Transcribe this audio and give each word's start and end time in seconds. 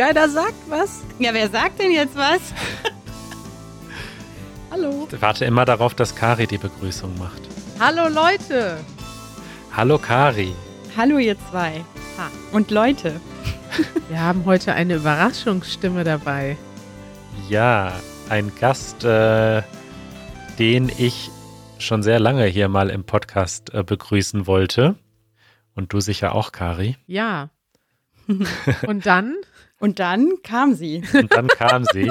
Keiner 0.00 0.30
sagt 0.30 0.54
was. 0.70 1.02
Ja, 1.18 1.34
wer 1.34 1.50
sagt 1.50 1.78
denn 1.78 1.92
jetzt 1.92 2.16
was? 2.16 2.40
Hallo. 4.70 5.06
Ich 5.12 5.20
warte 5.20 5.44
immer 5.44 5.66
darauf, 5.66 5.94
dass 5.94 6.16
Kari 6.16 6.46
die 6.46 6.56
Begrüßung 6.56 7.18
macht. 7.18 7.42
Hallo 7.78 8.08
Leute. 8.08 8.78
Hallo 9.76 9.98
Kari. 9.98 10.54
Hallo 10.96 11.18
ihr 11.18 11.36
zwei. 11.50 11.84
Ha. 12.16 12.30
Und 12.50 12.70
Leute. 12.70 13.20
Wir 14.08 14.22
haben 14.22 14.46
heute 14.46 14.72
eine 14.72 14.94
Überraschungsstimme 14.94 16.02
dabei. 16.02 16.56
Ja, 17.50 17.92
ein 18.30 18.50
Gast, 18.58 19.04
äh, 19.04 19.60
den 20.58 20.90
ich 20.96 21.30
schon 21.78 22.02
sehr 22.02 22.20
lange 22.20 22.46
hier 22.46 22.70
mal 22.70 22.88
im 22.88 23.04
Podcast 23.04 23.74
äh, 23.74 23.82
begrüßen 23.82 24.46
wollte. 24.46 24.94
Und 25.74 25.92
du 25.92 26.00
sicher 26.00 26.34
auch, 26.34 26.52
Kari. 26.52 26.96
Ja. 27.06 27.50
Und 28.86 29.04
dann? 29.04 29.36
Und 29.80 29.98
dann 29.98 30.34
kam 30.42 30.74
sie. 30.74 31.02
Und 31.14 31.32
dann 31.32 31.48
kam 31.48 31.84
sie. 31.84 32.10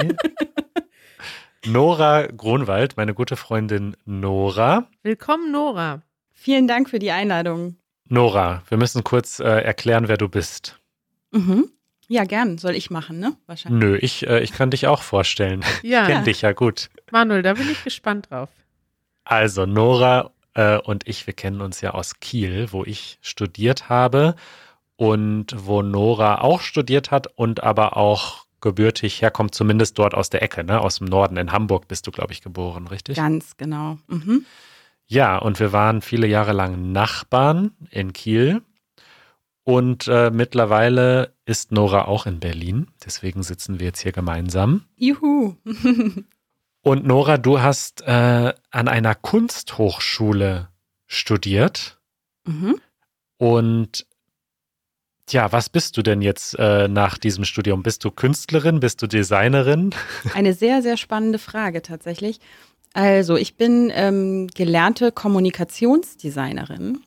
Nora 1.66 2.26
Gronwald, 2.26 2.96
meine 2.96 3.14
gute 3.14 3.36
Freundin 3.36 3.96
Nora. 4.04 4.88
Willkommen, 5.04 5.52
Nora. 5.52 6.02
Vielen 6.32 6.66
Dank 6.66 6.90
für 6.90 6.98
die 6.98 7.12
Einladung. 7.12 7.76
Nora, 8.08 8.64
wir 8.68 8.76
müssen 8.76 9.04
kurz 9.04 9.38
äh, 9.38 9.44
erklären, 9.44 10.08
wer 10.08 10.16
du 10.16 10.28
bist. 10.28 10.80
Mhm. 11.30 11.70
Ja, 12.08 12.24
gern. 12.24 12.58
Soll 12.58 12.74
ich 12.74 12.90
machen, 12.90 13.20
ne? 13.20 13.36
Wahrscheinlich. 13.46 13.80
Nö, 13.80 13.96
ich, 13.98 14.26
äh, 14.26 14.40
ich 14.40 14.52
kann 14.52 14.72
dich 14.72 14.88
auch 14.88 15.02
vorstellen. 15.02 15.64
Ja. 15.82 16.02
Ich 16.02 16.08
kenne 16.08 16.24
dich 16.24 16.42
ja 16.42 16.50
gut. 16.52 16.90
Manuel, 17.12 17.42
da 17.42 17.54
bin 17.54 17.70
ich 17.70 17.84
gespannt 17.84 18.30
drauf. 18.30 18.48
Also, 19.22 19.64
Nora 19.64 20.32
äh, 20.54 20.78
und 20.78 21.06
ich, 21.06 21.28
wir 21.28 21.34
kennen 21.34 21.60
uns 21.60 21.80
ja 21.82 21.92
aus 21.92 22.18
Kiel, 22.18 22.72
wo 22.72 22.84
ich 22.84 23.18
studiert 23.22 23.88
habe 23.88 24.34
und 25.00 25.54
wo 25.56 25.80
Nora 25.80 26.42
auch 26.42 26.60
studiert 26.60 27.10
hat 27.10 27.26
und 27.26 27.62
aber 27.62 27.96
auch 27.96 28.44
gebürtig 28.60 29.22
herkommt, 29.22 29.54
zumindest 29.54 29.98
dort 29.98 30.12
aus 30.12 30.28
der 30.28 30.42
Ecke, 30.42 30.62
ne? 30.62 30.78
aus 30.78 30.98
dem 30.98 31.06
Norden. 31.06 31.38
In 31.38 31.52
Hamburg 31.52 31.88
bist 31.88 32.06
du, 32.06 32.10
glaube 32.10 32.34
ich, 32.34 32.42
geboren, 32.42 32.86
richtig? 32.86 33.16
Ganz 33.16 33.56
genau. 33.56 33.96
Mhm. 34.08 34.44
Ja, 35.06 35.38
und 35.38 35.58
wir 35.58 35.72
waren 35.72 36.02
viele 36.02 36.26
Jahre 36.26 36.52
lang 36.52 36.92
Nachbarn 36.92 37.70
in 37.88 38.12
Kiel. 38.12 38.60
Und 39.64 40.06
äh, 40.06 40.30
mittlerweile 40.30 41.32
ist 41.46 41.72
Nora 41.72 42.04
auch 42.04 42.26
in 42.26 42.38
Berlin. 42.38 42.88
Deswegen 43.02 43.42
sitzen 43.42 43.80
wir 43.80 43.86
jetzt 43.86 44.00
hier 44.02 44.12
gemeinsam. 44.12 44.84
Juhu. 44.96 45.56
Und 46.82 47.06
Nora, 47.06 47.38
du 47.38 47.62
hast 47.62 48.02
äh, 48.02 48.52
an 48.70 48.88
einer 48.88 49.14
Kunsthochschule 49.14 50.68
studiert. 51.06 51.98
mhm. 52.44 52.78
Und 53.38 54.04
ja, 55.32 55.52
was 55.52 55.68
bist 55.68 55.96
du 55.96 56.02
denn 56.02 56.22
jetzt 56.22 56.58
äh, 56.58 56.88
nach 56.88 57.18
diesem 57.18 57.44
Studium? 57.44 57.82
Bist 57.82 58.04
du 58.04 58.10
Künstlerin? 58.10 58.80
Bist 58.80 59.02
du 59.02 59.06
Designerin? 59.06 59.90
Eine 60.34 60.54
sehr, 60.54 60.82
sehr 60.82 60.96
spannende 60.96 61.38
Frage 61.38 61.82
tatsächlich. 61.82 62.40
Also, 62.92 63.36
ich 63.36 63.56
bin 63.56 63.92
ähm, 63.94 64.48
gelernte 64.48 65.12
Kommunikationsdesignerin. 65.12 67.00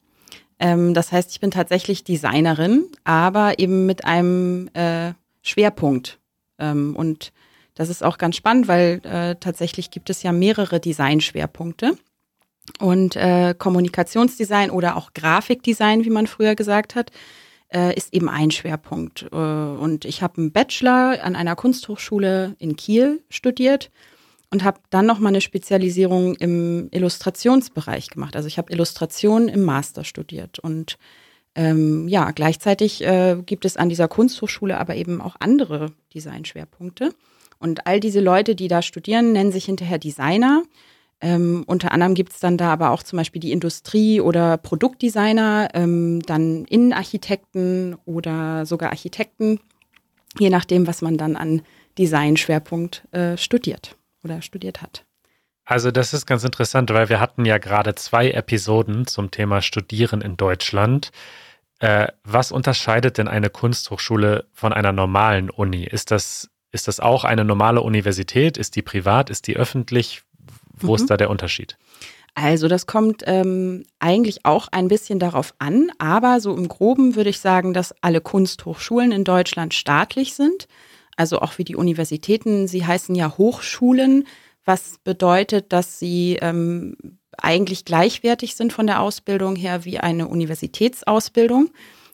Ähm, 0.60 0.94
das 0.94 1.12
heißt, 1.12 1.32
ich 1.32 1.40
bin 1.40 1.52
tatsächlich 1.52 2.04
Designerin, 2.04 2.86
aber 3.04 3.60
eben 3.60 3.86
mit 3.86 4.06
einem 4.06 4.70
äh, 4.74 5.14
Schwerpunkt. 5.42 6.20
Ähm, 6.58 6.96
und 6.96 7.34
das 7.76 7.90
ist 7.90 8.04
auch 8.04 8.18
ganz 8.18 8.36
spannend, 8.36 8.68
weil 8.68 9.02
äh, 9.04 9.36
tatsächlich 9.36 9.92
gibt 9.92 10.10
es 10.10 10.24
ja 10.24 10.32
mehrere 10.32 10.80
Designschwerpunkte. 10.80 11.98
Und 12.80 13.18
äh, 13.18 13.54
Kommunikationsdesign 13.58 14.72
oder 14.72 14.96
auch 14.96 15.12
Grafikdesign, 15.14 16.06
wie 16.06 16.10
man 16.10 16.28
früher 16.28 16.56
gesagt 16.56 16.96
hat, 16.96 17.12
äh, 17.74 17.96
ist 17.96 18.14
eben 18.14 18.30
ein 18.30 18.52
Schwerpunkt. 18.52 19.28
Äh, 19.32 19.36
und 19.36 20.06
ich 20.06 20.22
habe 20.22 20.38
einen 20.38 20.52
Bachelor 20.52 21.24
an 21.24 21.36
einer 21.36 21.56
Kunsthochschule 21.56 22.56
in 22.60 22.76
Kiel 22.76 23.22
studiert 23.30 23.92
und 24.52 24.64
habe 24.64 24.80
dann 24.90 25.06
noch 25.06 25.20
mal 25.20 25.30
eine 25.30 25.42
Spezialisierung 25.42 26.36
im 26.36 26.88
Illustrationsbereich 26.92 28.10
gemacht. 28.10 28.36
Also 28.36 28.48
ich 28.48 28.58
habe 28.58 28.72
Illustration 28.72 29.48
im 29.48 29.64
Master 29.64 30.04
studiert 30.04 30.60
und 30.60 30.98
ähm, 31.56 32.08
ja, 32.08 32.32
gleichzeitig 32.32 33.04
äh, 33.04 33.38
gibt 33.46 33.66
es 33.66 33.78
an 33.78 33.90
dieser 33.90 34.08
Kunsthochschule 34.08 34.78
aber 34.78 34.96
eben 34.96 35.22
auch 35.22 35.36
andere 35.40 35.92
Designschwerpunkte. 36.14 37.14
Und 37.60 37.88
all 37.88 38.00
diese 38.00 38.20
Leute, 38.20 38.56
die 38.56 38.68
da 38.68 38.82
studieren, 38.82 39.32
nennen 39.32 39.52
sich 39.52 39.66
hinterher 39.66 39.98
Designer. 39.98 40.64
Ähm, 41.24 41.64
unter 41.68 41.94
anderem 41.94 42.16
gibt 42.16 42.34
es 42.34 42.40
dann 42.42 42.58
da 42.58 42.74
aber 42.74 42.92
auch 42.92 43.02
zum 43.02 43.16
Beispiel 43.16 43.40
die 43.40 43.54
Industrie- 43.54 44.20
oder 44.20 44.58
Produktdesigner, 44.58 45.70
ähm, 45.74 46.22
dann 46.24 46.66
Innenarchitekten 46.66 47.96
oder 48.04 48.66
sogar 48.66 48.90
Architekten, 48.90 49.62
je 50.38 50.50
nachdem, 50.50 50.86
was 50.86 51.02
man 51.02 51.18
dann 51.18 51.38
an 51.38 51.62
Designschwerpunkt 51.98 53.08
äh, 53.14 53.38
studiert 53.38 53.96
oder 54.26 54.42
studiert 54.42 54.82
hat. 54.82 55.06
Also 55.64 55.92
das 55.92 56.14
ist 56.14 56.26
ganz 56.26 56.44
interessant, 56.44 56.90
weil 56.90 57.08
wir 57.08 57.22
hatten 57.22 57.46
ja 57.46 57.58
gerade 57.58 57.96
zwei 57.96 58.30
Episoden 58.32 59.08
zum 59.08 59.32
Thema 59.32 59.62
Studieren 59.62 60.20
in 60.20 60.36
Deutschland. 60.36 61.12
Äh, 61.80 62.08
was 62.26 62.52
unterscheidet 62.52 63.18
denn 63.18 63.30
eine 63.30 63.50
Kunsthochschule 63.50 64.46
von 64.52 64.74
einer 64.74 64.92
normalen 64.92 65.50
Uni? 65.50 65.86
Ist 65.86 66.12
das, 66.12 66.50
ist 66.72 66.90
das 66.90 67.00
auch 67.00 67.24
eine 67.24 67.46
normale 67.46 67.80
Universität? 67.80 68.58
Ist 68.58 68.76
die 68.76 68.82
privat? 68.82 69.30
Ist 69.30 69.48
die 69.48 69.56
öffentlich? 69.56 70.24
Wo 70.84 70.92
Mhm. 70.92 70.96
ist 70.96 71.10
da 71.10 71.18
der 71.18 71.30
Unterschied? 71.30 71.78
Also 72.36 72.68
das 72.68 72.88
kommt 72.88 73.24
ähm, 73.28 73.84
eigentlich 74.00 74.44
auch 74.44 74.68
ein 74.72 74.88
bisschen 74.88 75.20
darauf 75.20 75.54
an, 75.60 75.92
aber 76.00 76.40
so 76.40 76.56
im 76.56 76.68
groben 76.68 77.16
würde 77.16 77.30
ich 77.30 77.40
sagen, 77.40 77.74
dass 77.74 77.94
alle 78.02 78.22
Kunsthochschulen 78.22 79.12
in 79.12 79.24
Deutschland 79.24 79.74
staatlich 79.76 80.34
sind, 80.34 80.68
also 81.16 81.40
auch 81.40 81.60
wie 81.60 81.64
die 81.64 81.76
Universitäten. 81.76 82.68
Sie 82.68 82.86
heißen 82.86 83.14
ja 83.14 83.38
Hochschulen, 83.38 84.26
was 84.66 84.98
bedeutet, 85.04 85.72
dass 85.74 86.00
sie 86.00 86.40
ähm, 86.42 86.96
eigentlich 87.38 87.86
gleichwertig 87.86 88.56
sind 88.56 88.74
von 88.74 88.88
der 88.88 89.02
Ausbildung 89.02 89.56
her 89.56 89.86
wie 89.86 90.00
eine 90.00 90.28
Universitätsausbildung. 90.28 91.70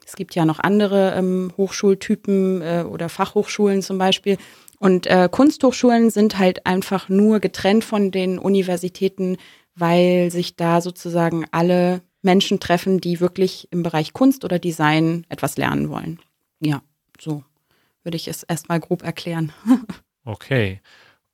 Es 0.05 0.15
gibt 0.15 0.35
ja 0.35 0.43
noch 0.43 0.59
andere 0.59 1.13
ähm, 1.15 1.53
Hochschultypen 1.55 2.61
äh, 2.61 2.83
oder 2.89 3.09
Fachhochschulen 3.09 3.81
zum 3.81 3.97
Beispiel. 3.97 4.37
Und 4.79 5.07
äh, 5.07 5.29
Kunsthochschulen 5.29 6.09
sind 6.09 6.39
halt 6.39 6.65
einfach 6.65 7.09
nur 7.09 7.39
getrennt 7.39 7.83
von 7.83 8.11
den 8.11 8.39
Universitäten, 8.39 9.37
weil 9.75 10.31
sich 10.31 10.55
da 10.55 10.81
sozusagen 10.81 11.45
alle 11.51 12.01
Menschen 12.21 12.59
treffen, 12.59 12.99
die 12.99 13.19
wirklich 13.19 13.67
im 13.71 13.83
Bereich 13.83 14.13
Kunst 14.13 14.43
oder 14.43 14.57
Design 14.57 15.25
etwas 15.29 15.57
lernen 15.57 15.89
wollen. 15.89 16.19
Ja, 16.59 16.81
so 17.19 17.43
würde 18.03 18.15
ich 18.15 18.27
es 18.27 18.43
erstmal 18.43 18.79
grob 18.79 19.03
erklären. 19.03 19.51
Okay. 20.25 20.81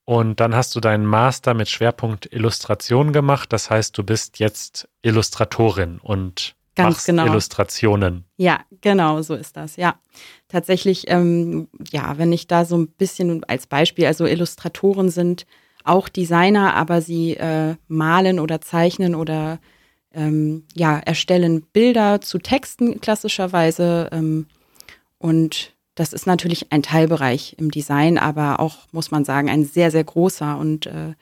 Und 0.05 0.39
dann 0.39 0.55
hast 0.55 0.75
du 0.75 0.79
deinen 0.79 1.05
Master 1.05 1.53
mit 1.53 1.67
Schwerpunkt 1.67 2.31
Illustration 2.31 3.11
gemacht. 3.11 3.51
Das 3.51 3.69
heißt, 3.69 3.97
du 3.97 4.03
bist 4.03 4.39
jetzt 4.39 4.87
Illustratorin 5.01 5.99
und 5.99 6.55
Ganz 6.75 6.95
machst 6.95 7.05
genau. 7.05 7.25
Illustrationen. 7.25 8.25
Ja, 8.37 8.59
genau, 8.81 9.21
so 9.21 9.33
ist 9.33 9.55
das. 9.55 9.77
Ja, 9.77 9.95
tatsächlich, 10.49 11.05
ähm, 11.07 11.69
ja, 11.91 12.17
wenn 12.17 12.33
ich 12.33 12.47
da 12.47 12.65
so 12.65 12.77
ein 12.77 12.87
bisschen 12.87 13.43
als 13.45 13.67
Beispiel, 13.67 14.05
also 14.05 14.25
Illustratoren 14.25 15.09
sind 15.09 15.45
auch 15.85 16.09
Designer, 16.09 16.75
aber 16.75 17.01
sie 17.01 17.35
äh, 17.35 17.75
malen 17.87 18.39
oder 18.39 18.59
zeichnen 18.59 19.15
oder 19.15 19.59
ähm, 20.13 20.63
ja, 20.73 20.97
erstellen 20.97 21.61
Bilder 21.61 22.21
zu 22.21 22.39
Texten 22.39 22.99
klassischerweise. 23.01 24.09
Ähm, 24.11 24.47
und 25.17 25.73
das 25.93 26.11
ist 26.11 26.27
natürlich 26.27 26.71
ein 26.71 26.83
Teilbereich 26.83 27.55
im 27.57 27.71
Design, 27.71 28.17
aber 28.17 28.59
auch, 28.59 28.79
muss 28.91 29.11
man 29.11 29.23
sagen, 29.23 29.49
ein 29.49 29.63
sehr, 29.63 29.91
sehr 29.91 30.03
großer. 30.03 30.57
Und 30.57 30.87
äh, 30.87 31.13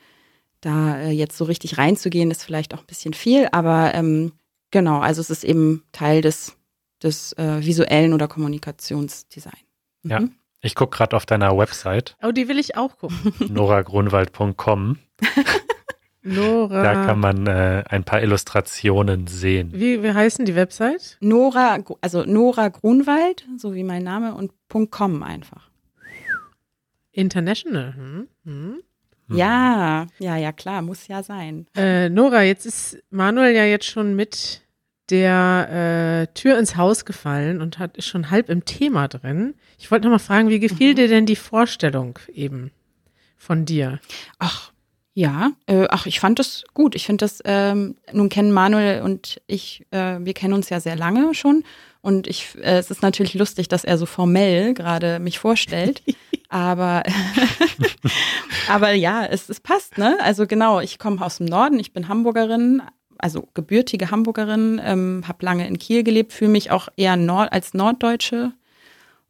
da 0.60 0.98
äh, 0.98 1.10
jetzt 1.10 1.36
so 1.36 1.44
richtig 1.44 1.78
reinzugehen, 1.78 2.30
ist 2.30 2.42
vielleicht 2.42 2.74
auch 2.74 2.80
ein 2.80 2.86
bisschen 2.86 3.14
viel, 3.14 3.48
aber 3.52 3.94
ähm, 3.94 4.32
genau, 4.74 4.98
also 4.98 5.20
es 5.20 5.30
ist 5.30 5.44
eben 5.44 5.84
Teil 5.92 6.20
des, 6.20 6.56
des 7.02 7.32
äh, 7.34 7.64
visuellen 7.64 8.12
oder 8.12 8.28
Kommunikationsdesign. 8.28 9.52
Mhm. 10.02 10.10
Ja. 10.10 10.20
Ich 10.60 10.74
gucke 10.74 10.96
gerade 10.96 11.16
auf 11.16 11.26
deiner 11.26 11.56
Website, 11.56 12.16
Oh, 12.22 12.32
die 12.32 12.48
will 12.48 12.58
ich 12.58 12.76
auch 12.76 12.98
gucken. 12.98 13.32
noragrunwald.com. 13.48 14.98
Nora. 16.26 16.82
Da 16.82 17.06
kann 17.06 17.20
man 17.20 17.46
äh, 17.46 17.84
ein 17.88 18.02
paar 18.02 18.22
Illustrationen 18.22 19.26
sehen. 19.26 19.72
wie, 19.74 20.02
wie 20.02 20.12
heißen 20.12 20.46
die 20.46 20.54
Website? 20.54 21.18
Nora, 21.20 21.78
also 22.00 22.24
Nora 22.24 22.68
Grunwald, 22.68 23.46
so 23.58 23.74
wie 23.74 23.84
mein 23.84 24.02
Name, 24.02 24.34
und 24.34 24.50
.com 24.90 25.22
einfach. 25.22 25.70
International. 27.12 27.94
Hm? 27.94 28.28
Hm. 28.44 28.82
Hm. 29.28 29.36
Ja, 29.36 30.06
ja, 30.18 30.36
ja, 30.36 30.52
klar, 30.52 30.82
muss 30.82 31.08
ja 31.08 31.22
sein. 31.22 31.66
Äh, 31.76 32.08
Nora, 32.08 32.42
jetzt 32.42 32.64
ist 32.66 32.98
Manuel 33.10 33.54
ja 33.54 33.64
jetzt 33.66 33.86
schon 33.86 34.16
mit 34.16 34.63
der 35.10 36.26
äh, 36.30 36.34
Tür 36.34 36.58
ins 36.58 36.76
Haus 36.76 37.04
gefallen 37.04 37.60
und 37.60 37.78
hat 37.78 37.96
ist 37.96 38.06
schon 38.06 38.30
halb 38.30 38.48
im 38.48 38.64
Thema 38.64 39.08
drin. 39.08 39.54
Ich 39.78 39.90
wollte 39.90 40.06
noch 40.06 40.12
mal 40.14 40.18
fragen, 40.18 40.48
wie 40.48 40.60
gefiel 40.60 40.92
Mhm. 40.92 40.96
dir 40.96 41.08
denn 41.08 41.26
die 41.26 41.36
Vorstellung 41.36 42.18
eben 42.32 42.70
von 43.36 43.64
dir? 43.66 44.00
Ach, 44.38 44.70
Ja, 45.16 45.52
äh, 45.66 45.86
ach, 45.90 46.06
ich 46.06 46.18
fand 46.18 46.40
das 46.40 46.64
gut. 46.74 46.96
Ich 46.96 47.06
finde 47.06 47.24
das, 47.24 47.38
ähm, 47.44 47.94
nun 48.12 48.28
kennen 48.30 48.50
Manuel 48.50 49.02
und 49.02 49.40
ich, 49.46 49.86
äh, 49.92 50.16
wir 50.18 50.34
kennen 50.34 50.54
uns 50.54 50.70
ja 50.70 50.80
sehr 50.80 50.96
lange 50.96 51.34
schon. 51.34 51.62
Und 52.00 52.26
ich, 52.26 52.56
äh, 52.56 52.78
es 52.78 52.90
ist 52.90 53.00
natürlich 53.02 53.34
lustig, 53.34 53.68
dass 53.68 53.84
er 53.84 53.96
so 53.96 54.06
formell 54.06 54.74
gerade 54.74 55.20
mich 55.20 55.38
vorstellt. 55.38 56.02
aber, 56.48 57.04
aber 58.68 58.92
ja, 58.92 59.24
es, 59.24 59.48
es 59.48 59.60
passt, 59.60 59.98
ne? 59.98 60.16
Also 60.20 60.46
genau, 60.46 60.80
ich 60.80 60.98
komme 60.98 61.24
aus 61.24 61.38
dem 61.38 61.46
Norden, 61.46 61.78
ich 61.78 61.92
bin 61.92 62.08
Hamburgerin, 62.08 62.82
also 63.18 63.48
gebürtige 63.54 64.10
Hamburgerin, 64.10 64.80
ähm, 64.84 65.24
habe 65.26 65.44
lange 65.44 65.66
in 65.66 65.78
Kiel 65.78 66.02
gelebt, 66.02 66.32
fühle 66.32 66.50
mich 66.50 66.70
auch 66.70 66.88
eher 66.96 67.16
Nord 67.16 67.52
als 67.52 67.74
Norddeutsche. 67.74 68.52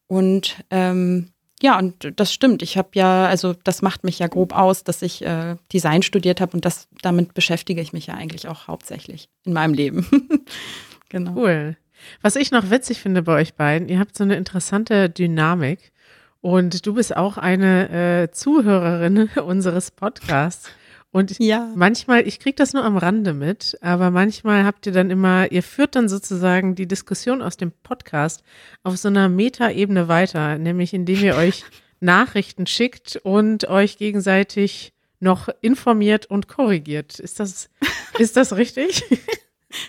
Und 0.07 0.57
ähm, 0.71 1.31
ja, 1.63 1.79
und 1.79 2.13
das 2.17 2.33
stimmt. 2.33 2.63
Ich 2.63 2.77
habe 2.77 2.91
ja, 2.95 3.27
also 3.27 3.55
das 3.65 3.81
macht 3.81 4.05
mich 4.05 4.19
ja 4.19 4.27
grob 4.27 4.55
aus, 4.55 4.85
dass 4.85 5.03
ich 5.03 5.25
äh, 5.25 5.57
Design 5.73 6.03
studiert 6.03 6.41
habe 6.41 6.53
und 6.53 6.65
das 6.65 6.89
damit 7.01 7.35
beschäftige 7.35 7.81
ich 7.81 7.93
mich 7.93 8.07
ja 8.07 8.15
eigentlich 8.15 8.49
auch 8.49 8.69
hauptsächlich 8.69 9.29
in 9.45 9.53
meinem 9.53 9.73
Leben. 9.73 10.07
genau. 11.09 11.35
Cool. 11.35 11.77
Was 12.21 12.37
ich 12.37 12.51
noch 12.51 12.71
witzig 12.71 13.01
finde 13.01 13.23
bei 13.23 13.41
euch 13.41 13.55
beiden, 13.55 13.89
ihr 13.89 13.99
habt 13.99 14.17
so 14.17 14.25
eine 14.25 14.37
interessante 14.37 15.09
Dynamik 15.09 15.93
und 16.41 16.85
du 16.87 16.95
bist 16.95 17.17
auch 17.17 17.39
eine 17.39 18.25
äh, 18.25 18.31
Zuhörerin 18.31 19.31
unseres 19.47 19.91
Podcasts. 19.91 20.71
Und 21.15 21.39
ja. 21.39 21.71
manchmal, 21.77 22.27
ich 22.27 22.41
kriege 22.41 22.57
das 22.57 22.73
nur 22.73 22.85
am 22.85 22.97
Rande 22.97 23.35
mit, 23.35 23.79
aber 23.81 24.11
manchmal 24.11 24.65
habt 24.65 24.85
ihr 24.87 24.93
dann 24.93 25.11
immer, 25.11 25.53
ihr 25.53 25.63
führt 25.63 25.95
dann 25.95 26.09
sozusagen 26.09 26.75
die 26.75 26.89
Diskussion 26.89 27.41
aus 27.41 27.57
dem 27.57 27.71
Podcast 27.71 28.43
auf 28.83 28.97
so 28.97 29.07
einer 29.07 29.29
Metaebene 29.29 30.09
weiter, 30.09 30.59
nämlich 30.59 30.93
indem 30.93 31.23
ihr 31.23 31.37
euch 31.37 31.63
Nachrichten 32.01 32.67
schickt 32.67 33.15
und 33.23 33.69
euch 33.69 33.97
gegenseitig 33.97 34.93
noch 35.21 35.49
informiert 35.61 36.27
und 36.27 36.49
korrigiert. 36.49 37.21
Ist 37.21 37.39
das, 37.39 37.71
ist 38.19 38.37
das 38.37 38.57
richtig? 38.57 39.05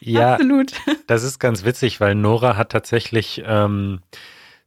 ja, 0.02 0.36
absolut. 0.36 0.74
Das 1.08 1.24
ist 1.24 1.40
ganz 1.40 1.66
witzig, 1.66 2.00
weil 2.00 2.14
Nora 2.14 2.56
hat 2.56 2.72
tatsächlich 2.72 3.42
ähm, 3.48 4.00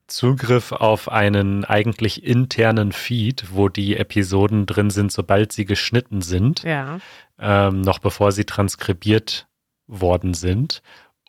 Zugriff 0.08 0.72
auf 0.72 1.10
einen 1.10 1.64
eigentlich 1.64 2.24
internen 2.24 2.92
Feed, 2.92 3.46
wo 3.52 3.68
die 3.68 3.96
Episoden 3.96 4.66
drin 4.66 4.90
sind, 4.90 5.12
sobald 5.12 5.52
sie 5.52 5.64
geschnitten 5.64 6.22
sind. 6.22 6.62
Ja. 6.64 6.98
Ähm, 7.38 7.82
noch 7.82 7.98
bevor 7.98 8.32
sie 8.32 8.44
transkribiert 8.44 9.46
worden 9.86 10.34
sind. 10.34 10.82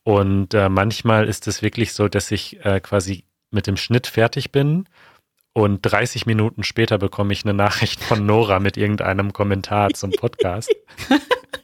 Und 0.04 0.54
äh, 0.54 0.70
manchmal 0.70 1.28
ist 1.28 1.48
es 1.48 1.62
wirklich 1.62 1.94
so, 1.94 2.08
dass 2.08 2.31
ich 2.31 2.66
äh, 2.66 2.80
quasi 2.80 3.26
mit 3.52 3.68
dem 3.68 3.78
Schnitt 3.78 4.08
fertig 4.08 4.52
bin 4.52 4.86
und 5.54 5.81
30 5.81 6.26
Minuten 6.26 6.64
später 6.64 6.98
bekomme 6.98 7.34
ich 7.34 7.44
eine 7.44 7.54
Nachricht 7.54 8.02
von 8.02 8.26
Nora 8.26 8.60
mit 8.60 8.78
irgendeinem 8.78 9.34
Kommentar 9.34 9.90
zum 9.94 10.12
Podcast. 10.12 10.74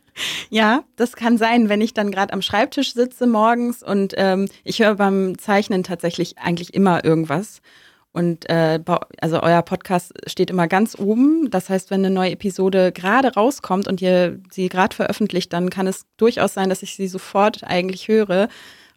Ja, 0.50 0.84
das 0.96 1.16
kann 1.16 1.38
sein, 1.38 1.70
wenn 1.70 1.82
ich 1.82 1.94
dann 1.94 2.12
gerade 2.12 2.34
am 2.34 2.42
Schreibtisch 2.42 2.94
sitze 2.94 3.28
morgens 3.28 3.84
und 3.84 4.14
ähm, 4.18 4.48
ich 4.64 4.80
höre 4.80 4.96
beim 4.96 5.38
Zeichnen 5.38 5.84
tatsächlich 5.84 6.38
eigentlich 6.38 6.74
immer 6.74 7.04
irgendwas. 7.04 7.62
Und 8.14 8.50
äh, 8.50 8.80
also 9.20 9.44
euer 9.44 9.62
Podcast 9.62 10.14
steht 10.26 10.50
immer 10.50 10.70
ganz 10.70 10.98
oben. 10.98 11.50
Das 11.50 11.70
heißt, 11.70 11.92
wenn 11.92 12.06
eine 12.06 12.14
neue 12.14 12.32
Episode 12.32 12.94
gerade 12.94 13.34
rauskommt 13.34 13.90
und 13.90 14.02
ihr 14.02 14.40
sie 14.52 14.70
gerade 14.70 14.96
veröffentlicht, 14.96 15.52
dann 15.52 15.70
kann 15.70 15.86
es 15.86 16.06
durchaus 16.16 16.54
sein, 16.54 16.70
dass 16.70 16.82
ich 16.82 16.96
sie 16.96 17.10
sofort 17.10 17.66
eigentlich 17.66 18.08
höre 18.08 18.48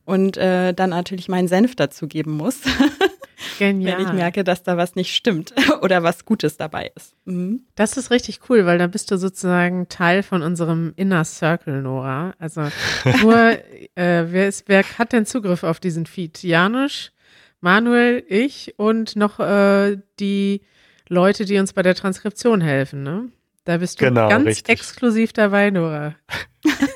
und 0.05 0.37
äh, 0.37 0.73
dann 0.73 0.91
natürlich 0.91 1.29
meinen 1.29 1.49
Senf 1.49 1.75
dazu 1.75 2.07
geben 2.07 2.37
muss. 2.37 2.61
Genial. 3.59 3.99
Wenn 3.99 4.07
ich 4.07 4.13
merke, 4.13 4.45
dass 4.45 4.63
da 4.63 4.77
was 4.77 4.95
nicht 4.95 5.15
stimmt 5.15 5.55
oder 5.83 6.03
was 6.03 6.25
Gutes 6.25 6.57
dabei 6.57 6.91
ist. 6.95 7.15
Mhm. 7.25 7.63
Das 7.75 7.97
ist 7.97 8.11
richtig 8.11 8.41
cool, 8.49 8.67
weil 8.67 8.79
da 8.79 8.87
bist 8.87 9.11
du 9.11 9.17
sozusagen 9.17 9.89
Teil 9.89 10.23
von 10.23 10.43
unserem 10.43 10.93
Inner 10.97 11.25
Circle, 11.25 11.83
Nora. 11.83 12.35
Also 12.39 12.63
nur, 13.23 13.37
äh, 13.37 14.25
wer, 14.29 14.49
ist, 14.49 14.65
wer 14.67 14.83
hat 14.99 15.13
denn 15.13 15.27
Zugriff 15.27 15.63
auf 15.63 15.81
diesen 15.81 16.07
Feed? 16.07 16.43
Janusz, 16.43 17.13
Manuel, 17.61 18.25
ich 18.29 18.75
und 18.77 19.17
noch 19.17 19.41
äh, 19.41 19.99
die 20.21 20.63
Leute, 21.09 21.45
die 21.45 21.59
uns 21.59 21.73
bei 21.73 21.83
der 21.83 21.95
Transkription 21.95 22.61
helfen, 22.61 23.03
ne? 23.03 23.29
Da 23.65 23.77
bist 23.77 24.01
du 24.01 24.07
genau, 24.07 24.29
ganz 24.29 24.47
richtig. 24.47 24.69
exklusiv 24.71 25.33
dabei, 25.33 25.71
Nora. 25.71 26.15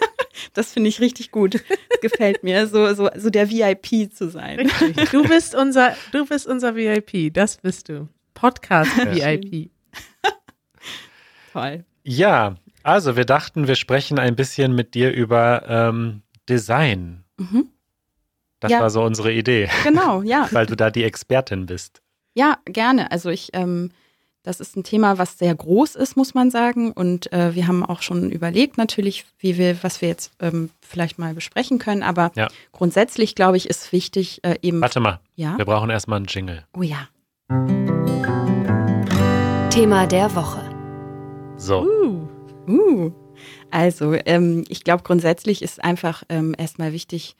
Das 0.54 0.72
finde 0.72 0.88
ich 0.88 1.00
richtig 1.00 1.30
gut. 1.30 1.62
Gefällt 2.02 2.42
mir, 2.42 2.66
so, 2.66 2.92
so, 2.94 3.08
so 3.16 3.30
der 3.30 3.50
VIP 3.50 4.12
zu 4.12 4.28
sein. 4.28 4.58
Richtig. 4.58 5.10
Du 5.10 5.22
bist 5.22 5.54
unser, 5.54 5.96
du 6.12 6.26
bist 6.26 6.46
unser 6.46 6.74
VIP. 6.76 7.32
Das 7.32 7.56
bist 7.56 7.88
du. 7.88 8.08
Podcast-VIP. 8.34 9.70
Toll. 11.52 11.84
Ja, 12.04 12.56
also 12.82 13.16
wir 13.16 13.24
dachten, 13.24 13.68
wir 13.68 13.76
sprechen 13.76 14.18
ein 14.18 14.34
bisschen 14.36 14.74
mit 14.74 14.94
dir 14.94 15.12
über 15.12 15.64
ähm, 15.68 16.22
Design. 16.48 17.24
Mhm. 17.38 17.68
Das 18.60 18.72
ja. 18.72 18.80
war 18.80 18.90
so 18.90 19.02
unsere 19.02 19.32
Idee. 19.32 19.68
Genau, 19.84 20.22
ja. 20.22 20.48
Weil 20.52 20.66
du 20.66 20.76
da 20.76 20.90
die 20.90 21.04
Expertin 21.04 21.66
bist. 21.66 22.02
Ja, 22.34 22.58
gerne. 22.64 23.10
Also 23.10 23.28
ich 23.30 23.50
ähm, 23.52 23.90
das 24.42 24.58
ist 24.58 24.76
ein 24.76 24.82
Thema, 24.82 25.18
was 25.18 25.38
sehr 25.38 25.54
groß 25.54 25.94
ist, 25.94 26.16
muss 26.16 26.34
man 26.34 26.50
sagen. 26.50 26.92
Und 26.92 27.32
äh, 27.32 27.54
wir 27.54 27.68
haben 27.68 27.84
auch 27.84 28.02
schon 28.02 28.30
überlegt, 28.30 28.76
natürlich, 28.76 29.24
wie 29.38 29.56
wir, 29.56 29.82
was 29.82 30.00
wir 30.00 30.08
jetzt 30.08 30.32
ähm, 30.40 30.70
vielleicht 30.80 31.18
mal 31.18 31.34
besprechen 31.34 31.78
können. 31.78 32.02
Aber 32.02 32.32
ja. 32.34 32.48
grundsätzlich, 32.72 33.34
glaube 33.34 33.56
ich, 33.56 33.70
ist 33.70 33.92
wichtig 33.92 34.40
äh, 34.42 34.56
eben. 34.62 34.80
Warte 34.80 35.00
mal. 35.00 35.20
Ja. 35.36 35.56
Wir 35.58 35.64
brauchen 35.64 35.90
erstmal 35.90 36.16
einen 36.16 36.26
Jingle. 36.26 36.64
Oh 36.76 36.82
ja. 36.82 37.08
Thema 39.70 40.06
der 40.06 40.34
Woche. 40.34 40.60
So. 41.56 41.86
Uh. 41.86 42.28
Uh. 42.68 43.12
Also, 43.70 44.14
ähm, 44.26 44.64
ich 44.68 44.84
glaube, 44.84 45.02
grundsätzlich 45.04 45.62
ist 45.62 45.82
einfach 45.82 46.24
ähm, 46.28 46.54
erstmal 46.58 46.92
wichtig, 46.92 47.36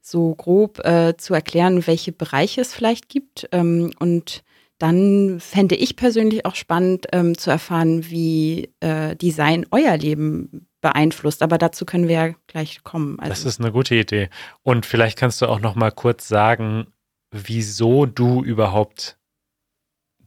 so 0.00 0.34
grob 0.34 0.84
äh, 0.84 1.16
zu 1.16 1.34
erklären, 1.34 1.86
welche 1.86 2.12
Bereiche 2.12 2.60
es 2.60 2.74
vielleicht 2.74 3.08
gibt 3.08 3.48
ähm, 3.52 3.92
und 3.98 4.44
dann 4.78 5.40
fände 5.40 5.76
ich 5.76 5.96
persönlich 5.96 6.44
auch 6.46 6.54
spannend 6.54 7.06
ähm, 7.12 7.38
zu 7.38 7.50
erfahren, 7.50 8.10
wie 8.10 8.70
äh, 8.80 9.14
Design 9.16 9.66
euer 9.70 9.96
Leben 9.96 10.66
beeinflusst. 10.80 11.42
Aber 11.42 11.58
dazu 11.58 11.84
können 11.84 12.08
wir 12.08 12.14
ja 12.14 12.34
gleich 12.46 12.82
kommen. 12.82 13.18
Also, 13.18 13.30
das 13.30 13.44
ist 13.44 13.60
eine 13.60 13.72
gute 13.72 13.94
Idee. 13.94 14.30
Und 14.62 14.84
vielleicht 14.84 15.18
kannst 15.18 15.40
du 15.40 15.46
auch 15.46 15.60
noch 15.60 15.74
mal 15.74 15.92
kurz 15.92 16.28
sagen, 16.28 16.88
wieso 17.30 18.06
du 18.06 18.42
überhaupt 18.42 19.16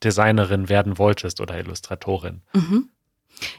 Designerin 0.03 0.69
werden 0.69 0.97
wolltest 0.97 1.41
oder 1.41 1.57
Illustratorin. 1.57 2.41
Mhm. 2.53 2.89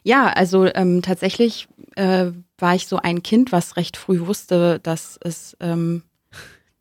Ja, 0.03 0.27
also 0.29 0.67
ähm, 0.75 1.03
tatsächlich 1.03 1.69
äh, 1.97 2.33
war 2.59 2.75
ich 2.75 2.87
so 2.87 2.97
ein 2.97 3.23
Kind, 3.23 3.53
was 3.53 3.77
recht 3.77 3.97
früh 3.97 4.27
wusste, 4.27 4.81
dass 4.81 5.19
es 5.23 5.57
ähm, 5.61 6.03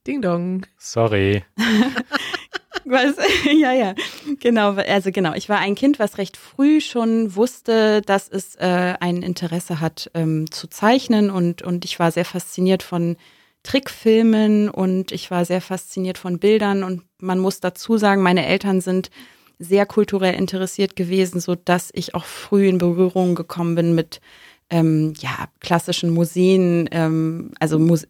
Ding 0.06 0.22
Dong. 0.22 0.66
Sorry. 0.78 1.44
Was, 2.90 3.16
ja, 3.60 3.74
ja, 3.74 3.96
genau. 4.40 4.72
Also 4.74 5.12
genau, 5.12 5.34
ich 5.34 5.50
war 5.50 5.60
ein 5.60 5.76
Kind, 5.76 6.00
was 6.00 6.18
recht 6.18 6.38
früh 6.38 6.80
schon 6.80 7.36
wusste, 7.36 8.02
dass 8.02 8.30
es 8.30 8.56
äh, 8.56 8.96
ein 9.00 9.24
Interesse 9.24 9.82
hat 9.82 10.10
ähm, 10.14 10.50
zu 10.52 10.68
zeichnen 10.68 11.30
und, 11.30 11.62
und 11.62 11.84
ich 11.84 12.00
war 12.00 12.12
sehr 12.12 12.26
fasziniert 12.26 12.84
von 12.84 13.18
Trickfilmen 13.64 14.70
und 14.70 15.12
ich 15.12 15.30
war 15.30 15.44
sehr 15.44 15.60
fasziniert 15.60 16.18
von 16.18 16.40
Bildern 16.40 16.84
und 16.86 17.04
man 17.20 17.40
muss 17.40 17.60
dazu 17.60 17.98
sagen, 17.98 18.22
meine 18.22 18.46
Eltern 18.46 18.80
sind 18.80 19.10
sehr 19.60 19.86
kulturell 19.86 20.36
interessiert 20.36 20.96
gewesen, 20.96 21.42
so 21.42 21.56
dass 21.56 21.90
ich 21.94 22.16
auch 22.16 22.26
früh 22.26 22.70
in 22.70 22.78
Berührung 22.78 23.36
gekommen 23.36 23.76
bin 23.76 23.96
mit 23.96 24.22
ähm, 24.70 25.14
ja, 25.20 25.48
klassischen 25.60 26.10
Museen, 26.10 26.90
ähm, 26.92 27.52
also 27.60 27.80
Muse 27.80 28.08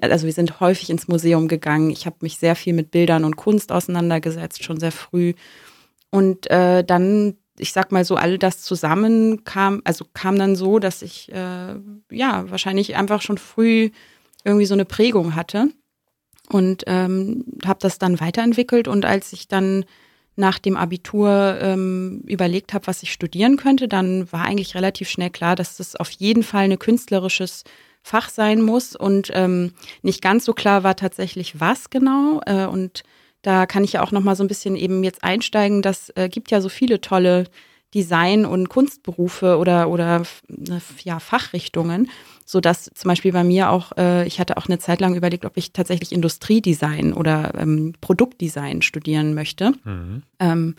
also 0.00 0.26
wir 0.26 0.32
sind 0.32 0.60
häufig 0.60 0.90
ins 0.90 1.06
Museum 1.06 1.46
gegangen. 1.46 1.90
Ich 1.90 2.06
habe 2.06 2.16
mich 2.20 2.38
sehr 2.38 2.56
viel 2.56 2.72
mit 2.72 2.90
Bildern 2.90 3.24
und 3.24 3.36
Kunst 3.36 3.70
auseinandergesetzt, 3.70 4.64
schon 4.64 4.80
sehr 4.80 4.92
früh. 4.92 5.34
Und 6.10 6.50
äh, 6.50 6.82
dann, 6.84 7.36
ich 7.56 7.72
sag 7.72 7.92
mal 7.92 8.04
so, 8.04 8.16
all 8.16 8.36
das 8.36 8.62
zusammen 8.62 9.44
kam, 9.44 9.80
also 9.84 10.04
kam 10.12 10.36
dann 10.38 10.56
so, 10.56 10.78
dass 10.80 11.02
ich 11.02 11.30
äh, 11.32 11.76
ja 12.10 12.50
wahrscheinlich 12.50 12.96
einfach 12.96 13.22
schon 13.22 13.38
früh 13.38 13.90
irgendwie 14.44 14.66
so 14.66 14.74
eine 14.74 14.84
Prägung 14.84 15.36
hatte 15.36 15.68
und 16.48 16.82
ähm, 16.86 17.44
habe 17.64 17.78
das 17.80 17.98
dann 17.98 18.20
weiterentwickelt. 18.20 18.88
Und 18.88 19.04
als 19.04 19.32
ich 19.32 19.46
dann 19.46 19.84
nach 20.36 20.58
dem 20.58 20.76
Abitur 20.76 21.58
ähm, 21.60 22.22
überlegt 22.26 22.72
habe, 22.72 22.86
was 22.86 23.02
ich 23.02 23.12
studieren 23.12 23.56
könnte, 23.56 23.88
dann 23.88 24.30
war 24.32 24.44
eigentlich 24.44 24.74
relativ 24.74 25.08
schnell 25.08 25.30
klar, 25.30 25.56
dass 25.56 25.76
das 25.76 25.96
auf 25.96 26.10
jeden 26.10 26.42
Fall 26.42 26.64
ein 26.64 26.78
künstlerisches 26.78 27.64
Fach 28.02 28.30
sein 28.30 28.62
muss. 28.62 28.96
Und 28.96 29.30
ähm, 29.34 29.72
nicht 30.02 30.22
ganz 30.22 30.44
so 30.44 30.54
klar 30.54 30.84
war 30.84 30.96
tatsächlich, 30.96 31.60
was 31.60 31.90
genau. 31.90 32.40
Äh, 32.46 32.66
und 32.66 33.02
da 33.42 33.66
kann 33.66 33.84
ich 33.84 33.94
ja 33.94 34.02
auch 34.02 34.12
noch 34.12 34.22
mal 34.22 34.36
so 34.36 34.44
ein 34.44 34.48
bisschen 34.48 34.76
eben 34.76 35.04
jetzt 35.04 35.22
einsteigen. 35.22 35.82
Das 35.82 36.10
äh, 36.16 36.28
gibt 36.28 36.50
ja 36.50 36.60
so 36.60 36.68
viele 36.68 37.00
tolle 37.00 37.44
Design- 37.94 38.46
und 38.46 38.68
Kunstberufe 38.68 39.58
oder, 39.58 39.88
oder 39.88 40.22
äh, 40.48 40.80
ja, 41.02 41.18
Fachrichtungen, 41.20 42.10
so 42.44 42.60
dass 42.60 42.90
zum 42.94 43.08
Beispiel 43.08 43.32
bei 43.32 43.44
mir 43.44 43.70
auch, 43.70 43.92
äh, 43.96 44.26
ich 44.26 44.40
hatte 44.40 44.56
auch 44.56 44.66
eine 44.66 44.78
Zeit 44.78 45.00
lang 45.00 45.14
überlegt, 45.14 45.44
ob 45.44 45.56
ich 45.56 45.72
tatsächlich 45.72 46.12
Industriedesign 46.12 47.12
oder 47.12 47.52
ähm, 47.58 47.94
Produktdesign 48.00 48.82
studieren 48.82 49.34
möchte. 49.34 49.72
Mhm. 49.84 50.22
Ähm, 50.38 50.74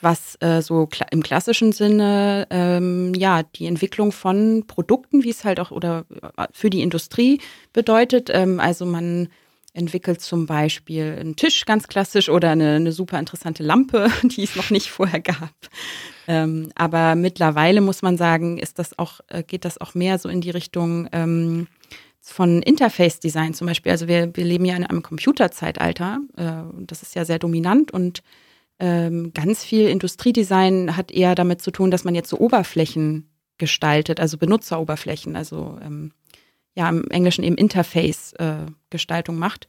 was 0.00 0.36
äh, 0.40 0.60
so 0.60 0.86
kla 0.86 1.06
im 1.10 1.22
klassischen 1.22 1.72
Sinne 1.72 2.46
ähm, 2.50 3.14
ja 3.14 3.42
die 3.42 3.66
Entwicklung 3.66 4.12
von 4.12 4.64
Produkten, 4.66 5.24
wie 5.24 5.30
es 5.30 5.44
halt 5.44 5.58
auch 5.60 5.70
oder 5.70 6.04
äh, 6.36 6.46
für 6.52 6.70
die 6.70 6.82
Industrie 6.82 7.40
bedeutet. 7.72 8.30
Ähm, 8.32 8.60
also 8.60 8.84
man 8.86 9.28
entwickelt 9.74 10.22
zum 10.22 10.46
Beispiel 10.46 11.16
einen 11.20 11.36
Tisch 11.36 11.66
ganz 11.66 11.88
klassisch 11.88 12.28
oder 12.28 12.50
eine, 12.50 12.76
eine 12.76 12.92
super 12.92 13.18
interessante 13.18 13.62
Lampe, 13.62 14.08
die 14.22 14.44
es 14.44 14.56
noch 14.56 14.70
nicht 14.70 14.90
vorher 14.90 15.20
gab. 15.20 15.52
Ähm, 16.26 16.70
aber 16.74 17.16
mittlerweile 17.16 17.80
muss 17.80 18.00
man 18.00 18.16
sagen, 18.16 18.56
ist 18.58 18.78
das 18.78 18.98
auch, 18.98 19.20
äh, 19.28 19.42
geht 19.42 19.64
das 19.64 19.78
auch 19.78 19.94
mehr 19.94 20.18
so 20.18 20.28
in 20.28 20.40
die 20.40 20.50
Richtung 20.50 21.08
ähm, 21.12 21.66
von 22.20 22.62
Interface-Design 22.62 23.52
zum 23.52 23.66
Beispiel. 23.66 23.92
Also 23.92 24.08
wir, 24.08 24.34
wir 24.34 24.44
leben 24.44 24.64
ja 24.64 24.76
in 24.76 24.84
einem 24.84 25.02
Computerzeitalter. 25.02 26.20
Äh, 26.36 26.62
das 26.86 27.02
ist 27.02 27.14
ja 27.14 27.24
sehr 27.24 27.38
dominant 27.38 27.90
und 27.90 28.22
ähm, 28.78 29.32
ganz 29.34 29.64
viel 29.64 29.88
Industriedesign 29.88 30.96
hat 30.96 31.10
eher 31.12 31.34
damit 31.34 31.62
zu 31.62 31.70
tun, 31.70 31.90
dass 31.90 32.04
man 32.04 32.14
jetzt 32.14 32.30
so 32.30 32.38
Oberflächen 32.38 33.28
gestaltet, 33.58 34.18
also 34.18 34.38
Benutzeroberflächen, 34.38 35.36
also 35.36 35.78
ähm, 35.82 36.12
ja 36.74 36.88
im 36.88 37.04
Englischen 37.10 37.44
eben 37.44 37.56
Interface-Gestaltung 37.56 39.36
äh, 39.36 39.38
macht. 39.38 39.66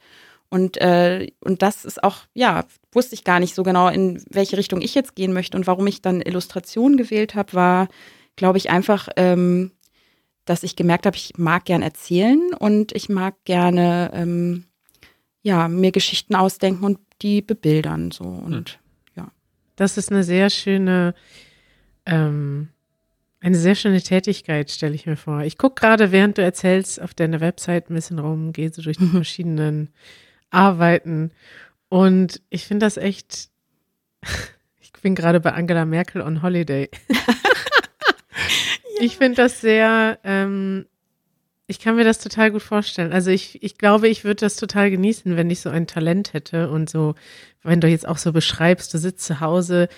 Und, 0.48 0.76
äh, 0.80 1.28
und 1.40 1.62
das 1.62 1.84
ist 1.84 2.02
auch, 2.04 2.18
ja, 2.34 2.64
wusste 2.92 3.14
ich 3.14 3.24
gar 3.24 3.40
nicht 3.40 3.54
so 3.54 3.62
genau, 3.62 3.88
in 3.88 4.22
welche 4.30 4.56
Richtung 4.56 4.80
ich 4.80 4.94
jetzt 4.94 5.16
gehen 5.16 5.32
möchte. 5.32 5.56
Und 5.56 5.66
warum 5.66 5.86
ich 5.86 6.02
dann 6.02 6.22
Illustration 6.22 6.96
gewählt 6.96 7.34
habe, 7.34 7.52
war, 7.54 7.88
glaube 8.36 8.58
ich, 8.58 8.70
einfach, 8.70 9.08
ähm, 9.16 9.72
dass 10.44 10.62
ich 10.62 10.76
gemerkt 10.76 11.06
habe, 11.06 11.16
ich 11.16 11.32
mag 11.36 11.64
gern 11.64 11.82
erzählen 11.82 12.40
und 12.58 12.92
ich 12.92 13.08
mag 13.08 13.34
gerne, 13.44 14.10
ähm, 14.14 14.66
ja, 15.42 15.68
mir 15.68 15.90
Geschichten 15.90 16.36
ausdenken 16.36 16.84
und 16.84 16.98
die 17.22 17.42
bebildern. 17.42 18.12
So 18.12 18.24
und 18.24 18.70
hm. 18.70 18.76
ja. 19.16 19.28
Das 19.74 19.98
ist 19.98 20.12
eine 20.12 20.22
sehr 20.22 20.50
schöne 20.50 21.14
ähm, 22.04 22.68
eine 23.46 23.56
sehr 23.56 23.76
schöne 23.76 24.02
Tätigkeit, 24.02 24.72
stelle 24.72 24.96
ich 24.96 25.06
mir 25.06 25.16
vor. 25.16 25.42
Ich 25.42 25.56
gucke 25.56 25.80
gerade, 25.80 26.10
während 26.10 26.36
du 26.36 26.42
erzählst, 26.42 27.00
auf 27.00 27.14
deiner 27.14 27.40
Website 27.40 27.88
ein 27.88 27.94
bisschen 27.94 28.18
rum, 28.18 28.52
gehe 28.52 28.72
so 28.72 28.82
durch 28.82 28.96
die 28.96 29.04
mhm. 29.04 29.12
verschiedenen 29.12 29.90
Arbeiten 30.50 31.30
und 31.88 32.42
ich 32.50 32.66
finde 32.66 32.86
das 32.86 32.96
echt, 32.96 33.50
ich 34.80 34.92
bin 35.00 35.14
gerade 35.14 35.38
bei 35.38 35.52
Angela 35.52 35.84
Merkel 35.84 36.22
on 36.22 36.42
Holiday. 36.42 36.90
Ich 38.98 39.18
finde 39.18 39.36
das 39.36 39.60
sehr, 39.60 40.18
ähm, 40.24 40.86
ich 41.66 41.80
kann 41.80 41.96
mir 41.96 42.04
das 42.04 42.18
total 42.18 42.50
gut 42.50 42.62
vorstellen. 42.62 43.12
Also 43.12 43.30
ich, 43.30 43.62
ich 43.62 43.76
glaube, 43.76 44.08
ich 44.08 44.24
würde 44.24 44.40
das 44.40 44.56
total 44.56 44.90
genießen, 44.90 45.36
wenn 45.36 45.50
ich 45.50 45.60
so 45.60 45.68
ein 45.68 45.86
Talent 45.86 46.32
hätte 46.32 46.70
und 46.70 46.88
so, 46.88 47.14
wenn 47.62 47.82
du 47.82 47.88
jetzt 47.88 48.08
auch 48.08 48.16
so 48.16 48.32
beschreibst, 48.32 48.94
du 48.94 48.98
sitzt 48.98 49.26
zu 49.26 49.40
Hause, 49.40 49.88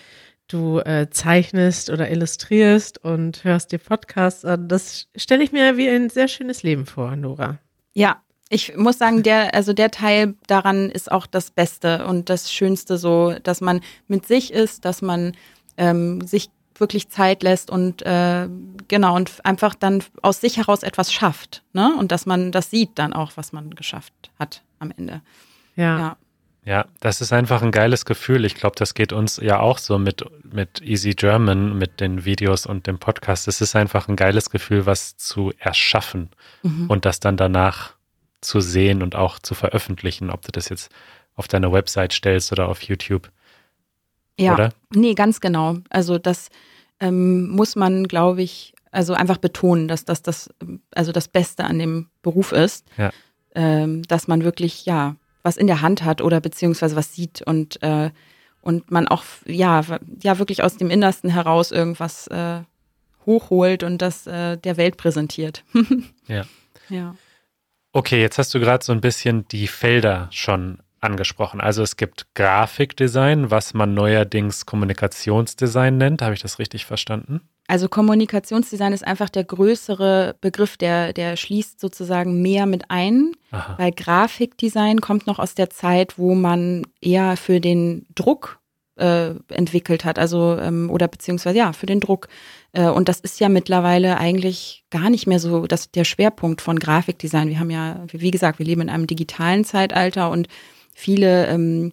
du 0.49 0.81
äh, 0.81 1.09
zeichnest 1.11 1.91
oder 1.91 2.11
illustrierst 2.11 3.03
und 3.05 3.45
hörst 3.45 3.73
dir 3.73 3.79
Podcasts 3.79 4.45
an. 4.45 4.69
Das 4.69 5.09
stelle 5.17 5.45
ich 5.45 5.53
mir 5.53 5.77
wie 5.77 5.89
ein 5.89 6.11
sehr 6.11 6.29
schönes 6.29 6.63
Leben 6.63 6.87
vor, 6.87 7.15
Nora. 7.17 7.59
Ja, 7.95 8.23
ich 8.49 8.77
muss 8.77 8.99
sagen, 8.99 9.23
der, 9.23 9.55
also 9.55 9.73
der 9.73 9.91
Teil 9.91 10.35
daran 10.47 10.91
ist 10.91 11.13
auch 11.13 11.27
das 11.27 11.51
Beste 11.51 12.07
und 12.07 12.31
das 12.31 12.53
Schönste 12.53 12.97
so, 12.97 13.35
dass 13.43 13.61
man 13.61 13.81
mit 14.07 14.27
sich 14.27 14.53
ist, 14.53 14.85
dass 14.85 15.03
man 15.03 15.37
ähm, 15.77 16.23
sich 16.27 16.51
wirklich 16.75 17.09
Zeit 17.09 17.43
lässt 17.43 17.71
und 17.71 18.03
äh, 18.03 18.49
genau 18.87 19.17
und 19.17 19.45
einfach 19.45 19.75
dann 19.75 20.03
aus 20.23 20.41
sich 20.41 20.57
heraus 20.57 20.83
etwas 20.83 21.13
schafft, 21.13 21.65
ne? 21.73 21.95
Und 21.99 22.13
dass 22.13 22.25
man 22.25 22.53
das 22.53 22.71
sieht 22.71 22.99
dann 22.99 23.13
auch, 23.13 23.33
was 23.35 23.53
man 23.53 23.71
geschafft 23.75 24.31
hat 24.39 24.63
am 24.79 24.93
Ende. 24.97 25.23
Ja. 25.77 25.99
ja. 25.99 26.17
Ja, 26.69 26.85
das 27.01 27.23
ist 27.23 27.33
einfach 27.33 27.63
ein 27.63 27.71
geiles 27.71 28.05
Gefühl. 28.05 28.45
Ich 28.45 28.55
glaube, 28.55 28.77
das 28.77 28.93
geht 28.93 29.15
uns 29.15 29.39
ja 29.39 29.59
auch 29.59 29.79
so 29.79 29.99
mit, 29.99 30.23
mit 30.53 30.83
Easy 30.83 31.15
German, 31.15 31.79
mit 31.79 31.99
den 31.99 32.27
Videos 32.27 32.67
und 32.67 32.87
dem 32.87 32.99
Podcast. 32.99 33.49
Es 33.49 33.63
ist 33.63 33.75
einfach 33.75 34.07
ein 34.07 34.17
geiles 34.17 34.51
Gefühl, 34.51 34.85
was 34.85 35.17
zu 35.17 35.51
erschaffen 35.59 36.29
mhm. 36.63 36.91
und 36.91 37.07
das 37.07 37.21
dann 37.21 37.39
danach 37.39 37.95
zu 38.43 38.61
sehen 38.61 39.03
und 39.03 39.17
auch 39.17 39.39
zu 39.39 39.55
veröffentlichen, 39.55 40.29
ob 40.29 40.43
du 40.43 40.53
das 40.53 40.69
jetzt 40.69 40.91
auf 41.37 41.49
deiner 41.49 41.73
Website 41.73 42.13
stellst 42.13 42.53
oder 42.53 42.69
auf 42.69 42.83
YouTube. 42.83 43.31
Ja, 44.39 44.53
oder? 44.53 44.75
nee, 44.95 45.15
ganz 45.15 45.41
genau. 45.41 45.79
Also 45.89 46.19
das 46.19 46.51
ähm, 47.01 47.49
muss 47.49 47.77
man, 47.77 48.09
glaube 48.09 48.43
ich, 48.43 48.75
also 48.91 49.15
einfach 49.15 49.39
betonen, 49.39 49.89
dass 49.89 50.05
das 50.05 50.21
das, 50.21 50.51
also 50.95 51.13
das 51.13 51.29
Beste 51.29 51.65
an 51.65 51.79
dem 51.79 52.11
Beruf 52.21 52.53
ist, 52.53 52.85
ja. 52.99 53.11
ähm, 53.55 54.03
dass 54.03 54.29
man 54.29 54.45
wirklich, 54.45 54.85
ja, 54.85 55.17
was 55.43 55.57
in 55.57 55.67
der 55.67 55.81
Hand 55.81 56.05
hat 56.05 56.21
oder 56.21 56.41
beziehungsweise 56.41 56.97
was 56.97 57.15
sieht 57.15 57.43
und, 57.43 57.83
äh, 57.83 58.11
und 58.61 58.91
man 58.91 59.09
auch 59.09 59.25
ja, 59.47 59.83
ja 60.23 60.39
wirklich 60.39 60.63
aus 60.63 60.77
dem 60.77 60.91
Innersten 60.91 61.31
heraus 61.31 61.71
irgendwas 61.71 62.27
äh, 62.29 62.61
hochholt 63.27 63.83
und 63.83 64.03
das 64.03 64.27
äh, 64.27 64.57
der 64.57 64.77
Welt 64.77 64.97
präsentiert. 64.97 65.65
ja. 66.27 66.45
Ja. 66.89 67.15
Okay, 67.93 68.21
jetzt 68.21 68.39
hast 68.39 68.55
du 68.55 68.61
gerade 68.61 68.85
so 68.85 68.93
ein 68.93 69.01
bisschen 69.01 69.47
die 69.49 69.67
Felder 69.67 70.29
schon 70.31 70.79
angesprochen. 71.01 71.61
Also 71.61 71.83
es 71.83 71.97
gibt 71.97 72.27
Grafikdesign, 72.35 73.51
was 73.51 73.75
man 73.75 73.95
neuerdings 73.95 74.67
Kommunikationsdesign 74.67 75.97
nennt. 75.97 76.23
Habe 76.23 76.35
ich 76.35 76.41
das 76.41 76.59
richtig 76.59 76.87
verstanden? 76.87 77.41
Also 77.69 77.87
Kommunikationsdesign 77.89 78.95
ist 78.95 79.07
einfach 79.07 79.29
der 79.29 79.45
größere 79.45 80.37
Begriff, 80.41 80.79
der, 80.79 81.13
der 81.13 81.37
schließt 81.37 81.79
sozusagen 81.79 82.41
mehr 82.41 82.65
mit 82.65 82.85
ein, 82.91 83.33
Aha. 83.51 83.75
weil 83.79 83.93
Grafikdesign 83.93 85.03
kommt 85.03 85.27
noch 85.27 85.39
aus 85.39 85.55
der 85.55 85.69
Zeit, 85.69 86.19
wo 86.19 86.35
man 86.35 86.87
eher 87.03 87.37
für 87.37 87.61
den 87.61 88.07
Druck 88.15 88.59
äh, 88.97 89.35
entwickelt 89.49 90.07
hat, 90.07 90.19
also 90.19 90.57
ähm, 90.59 90.89
oder 90.91 91.09
beziehungsweise 91.09 91.59
ja, 91.59 91.75
für 91.75 91.85
den 91.85 92.01
Druck. 92.01 92.29
Äh, 92.73 92.89
und 92.89 93.11
das 93.11 93.21
ist 93.21 93.39
ja 93.39 93.51
mittlerweile 93.51 94.17
eigentlich 94.17 94.85
gar 94.91 95.11
nicht 95.11 95.27
mehr 95.27 95.39
so 95.39 95.67
das, 95.67 95.91
der 95.91 96.05
Schwerpunkt 96.05 96.63
von 96.63 96.79
Grafikdesign. 96.79 97.51
Wir 97.51 97.61
haben 97.61 97.71
ja, 97.71 98.03
wie 98.13 98.31
gesagt, 98.31 98.59
wir 98.59 98.67
leben 98.67 98.81
in 98.81 98.89
einem 98.89 99.07
digitalen 99.07 99.65
Zeitalter 99.65 100.31
und 100.31 100.49
viele 100.95 101.47
ähm, 101.49 101.93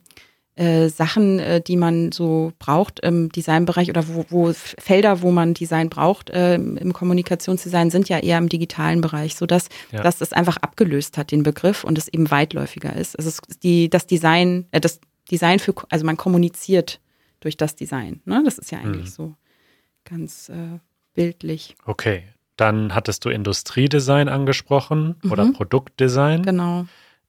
äh, 0.55 0.87
Sachen, 0.87 1.39
äh, 1.39 1.61
die 1.61 1.75
man 1.75 2.13
so 2.13 2.53
braucht 2.59 3.01
im 3.01 3.29
Designbereich 3.29 3.89
oder 3.89 4.07
wo, 4.07 4.25
wo 4.29 4.53
Felder, 4.53 5.21
wo 5.21 5.31
man 5.31 5.53
Design 5.53 5.89
braucht 5.89 6.29
äh, 6.29 6.55
im 6.55 6.93
Kommunikationsdesign, 6.93 7.89
sind 7.89 8.07
ja 8.07 8.19
eher 8.19 8.37
im 8.37 8.47
digitalen 8.47 9.01
Bereich, 9.01 9.35
sodass 9.35 9.67
ja. 9.91 10.01
dass 10.01 10.17
das 10.17 10.31
einfach 10.31 10.57
abgelöst 10.57 11.17
hat, 11.17 11.31
den 11.31 11.43
Begriff, 11.43 11.83
und 11.83 11.97
es 11.97 12.07
eben 12.07 12.31
weitläufiger 12.31 12.95
ist. 12.95 13.17
Also 13.17 13.29
es 13.29 13.39
ist 13.47 13.63
die, 13.63 13.89
das 13.89 14.07
Design, 14.07 14.65
äh, 14.71 14.79
das 14.79 15.01
Design 15.29 15.59
für, 15.59 15.73
also 15.89 16.05
man 16.05 16.15
kommuniziert 16.15 17.01
durch 17.41 17.57
das 17.57 17.75
Design. 17.75 18.21
Ne? 18.23 18.41
Das 18.45 18.57
ist 18.57 18.71
ja 18.71 18.79
eigentlich 18.79 19.07
mhm. 19.07 19.15
so 19.15 19.35
ganz 20.05 20.47
äh, 20.47 20.79
bildlich. 21.13 21.75
Okay, 21.85 22.23
dann 22.55 22.95
hattest 22.95 23.25
du 23.25 23.29
Industriedesign 23.29 24.29
angesprochen 24.29 25.15
mhm. 25.21 25.31
oder 25.31 25.51
Produktdesign. 25.51 26.43
Genau. 26.43 26.85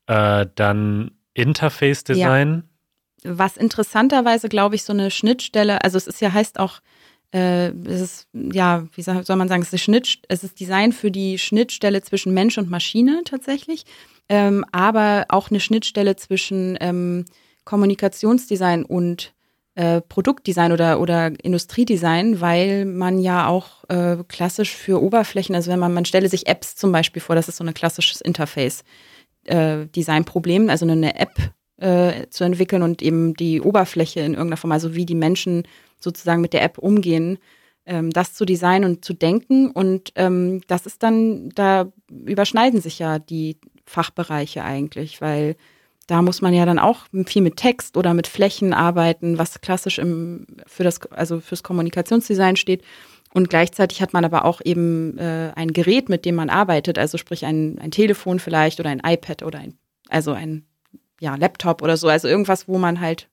Äh, 0.07 0.47
dann 0.55 1.11
Interface 1.35 2.05
Design. 2.05 2.63
Ja 2.69 2.76
was 3.27 3.57
interessanterweise, 3.57 4.49
glaube 4.49 4.75
ich, 4.75 4.85
so 4.85 4.93
eine 4.93 5.11
Schnittstelle, 5.11 5.83
also 5.83 5.97
es 5.99 6.07
ist 6.07 6.21
ja, 6.21 6.33
heißt 6.33 6.59
auch, 6.59 6.81
äh, 7.33 7.69
es 7.69 8.01
ist, 8.01 8.29
ja, 8.33 8.87
wie 8.95 9.03
soll 9.03 9.37
man 9.37 9.49
sagen, 9.49 9.63
es 9.63 9.73
ist, 9.73 9.83
Schnitt, 9.83 10.21
es 10.29 10.45
ist 10.45 10.61
Design 10.61 10.93
für 10.93 11.11
die 11.11 11.39
Schnittstelle 11.39 12.03
zwischen 12.03 12.33
Mensch 12.33 12.59
und 12.59 12.71
Maschine 12.71 13.23
tatsächlich, 13.25 13.85
ähm, 14.29 14.65
aber 14.73 15.27
auch 15.29 15.51
eine 15.51 15.61
Schnittstelle 15.61 16.17
zwischen 16.17 16.77
ähm, 16.81 17.25
Kommunikationsdesign 17.65 18.85
und 18.85 19.35
äh, 19.75 20.01
Produktdesign 20.01 20.73
oder, 20.73 21.01
oder 21.01 21.33
Industriedesign, 21.43 22.41
weil 22.41 22.87
man 22.87 23.19
ja 23.19 23.47
auch 23.47 23.85
äh, 23.89 24.17
klassisch 24.29 24.75
für 24.75 25.03
Oberflächen, 25.03 25.55
also 25.55 25.71
wenn 25.71 25.79
man, 25.79 25.93
man 25.93 26.07
stelle 26.07 26.29
sich 26.29 26.47
Apps 26.47 26.77
zum 26.77 26.93
Beispiel 26.93 27.21
vor, 27.21 27.37
das 27.37 27.49
ist 27.49 27.57
so 27.57 27.65
ein 27.65 27.75
klassisches 27.75 28.21
Interface. 28.21 28.85
Äh, 29.45 29.87
Designproblem, 29.87 30.71
also 30.71 30.89
eine 30.89 31.21
App 31.21 31.53
äh, 31.79 32.27
zu 32.31 32.45
entwickeln 32.45 32.83
und 32.83 33.03
eben 33.03 33.35
die 33.35 33.61
Oberfläche 33.61 34.21
in 34.21 34.33
irgendeiner 34.33 34.57
Form, 34.57 34.73
also 34.73 34.95
wie 34.95 35.07
die 35.07 35.15
Menschen 35.15 35.65
sozusagen 36.01 36.41
mit 36.41 36.53
der 36.53 36.63
App 36.63 36.79
umgehen, 36.79 37.39
ähm, 37.85 38.11
das 38.11 38.35
zu 38.35 38.45
designen 38.45 38.91
und 38.91 39.05
zu 39.05 39.15
denken. 39.15 39.71
Und 39.71 40.13
ähm, 40.17 40.61
das 40.67 40.87
ist 40.87 41.03
dann, 41.03 41.51
da 41.51 41.91
überschneiden 42.11 42.81
sich 42.81 42.99
ja 42.99 43.19
die 43.19 43.59
Fachbereiche 43.85 44.65
eigentlich, 44.65 45.21
weil 45.21 45.57
da 46.07 46.23
muss 46.23 46.41
man 46.41 46.55
ja 46.55 46.65
dann 46.67 46.79
auch 46.79 47.07
viel 47.27 47.43
mit 47.43 47.57
Text 47.57 47.97
oder 47.97 48.15
mit 48.15 48.27
Flächen 48.29 48.73
arbeiten, 48.73 49.39
was 49.39 49.61
klassisch 49.61 49.99
im, 49.99 50.47
für 50.67 50.85
das, 50.85 51.01
also 51.11 51.41
fürs 51.41 51.63
Kommunikationsdesign 51.63 52.57
steht. 52.57 52.83
Und 53.35 53.51
gleichzeitig 53.51 54.01
hat 54.01 54.13
man 54.13 54.25
aber 54.25 54.45
auch 54.45 54.61
eben 54.65 55.19
äh, 55.19 55.53
ein 55.57 55.73
Gerät, 55.73 56.09
mit 56.09 56.25
dem 56.25 56.37
man 56.37 56.49
arbeitet, 56.49 56.97
also 56.97 57.19
sprich 57.19 57.45
ein, 57.45 57.79
ein 57.81 57.91
Telefon 57.91 58.39
vielleicht 58.39 58.81
oder 58.81 58.91
ein 58.91 59.03
iPad 59.05 59.43
oder 59.43 59.59
ein, 59.59 59.75
also 60.09 60.33
ein 60.33 60.65
ja, 61.21 61.35
Laptop 61.37 61.83
oder 61.83 61.97
so, 61.97 62.09
also 62.09 62.29
irgendwas, 62.29 62.69
wo 62.69 62.79
man 62.79 63.01
halt 63.01 63.29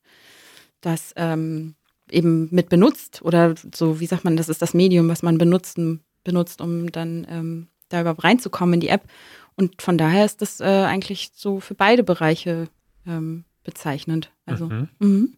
das 0.80 1.12
ähm, 1.16 1.74
eben 2.10 2.48
mit 2.50 2.68
benutzt 2.68 3.22
oder 3.22 3.54
so, 3.74 4.00
wie 4.00 4.06
sagt 4.06 4.24
man, 4.24 4.36
das 4.36 4.48
ist 4.48 4.62
das 4.62 4.74
Medium, 4.74 5.08
was 5.08 5.22
man 5.22 5.38
benutzen, 5.38 6.00
benutzt, 6.22 6.60
um 6.60 6.90
dann 6.92 7.26
ähm, 7.28 7.68
da 7.88 8.00
überhaupt 8.00 8.24
reinzukommen 8.24 8.74
in 8.74 8.80
die 8.80 8.88
App. 8.88 9.02
Und 9.56 9.80
von 9.80 9.98
daher 9.98 10.24
ist 10.24 10.42
das 10.42 10.60
äh, 10.60 10.64
eigentlich 10.64 11.30
so 11.34 11.60
für 11.60 11.74
beide 11.74 12.02
Bereiche 12.02 12.68
ähm, 13.06 13.44
bezeichnend. 13.62 14.30
Also, 14.46 14.66
mhm. 14.66 14.88
Mhm. 14.98 15.36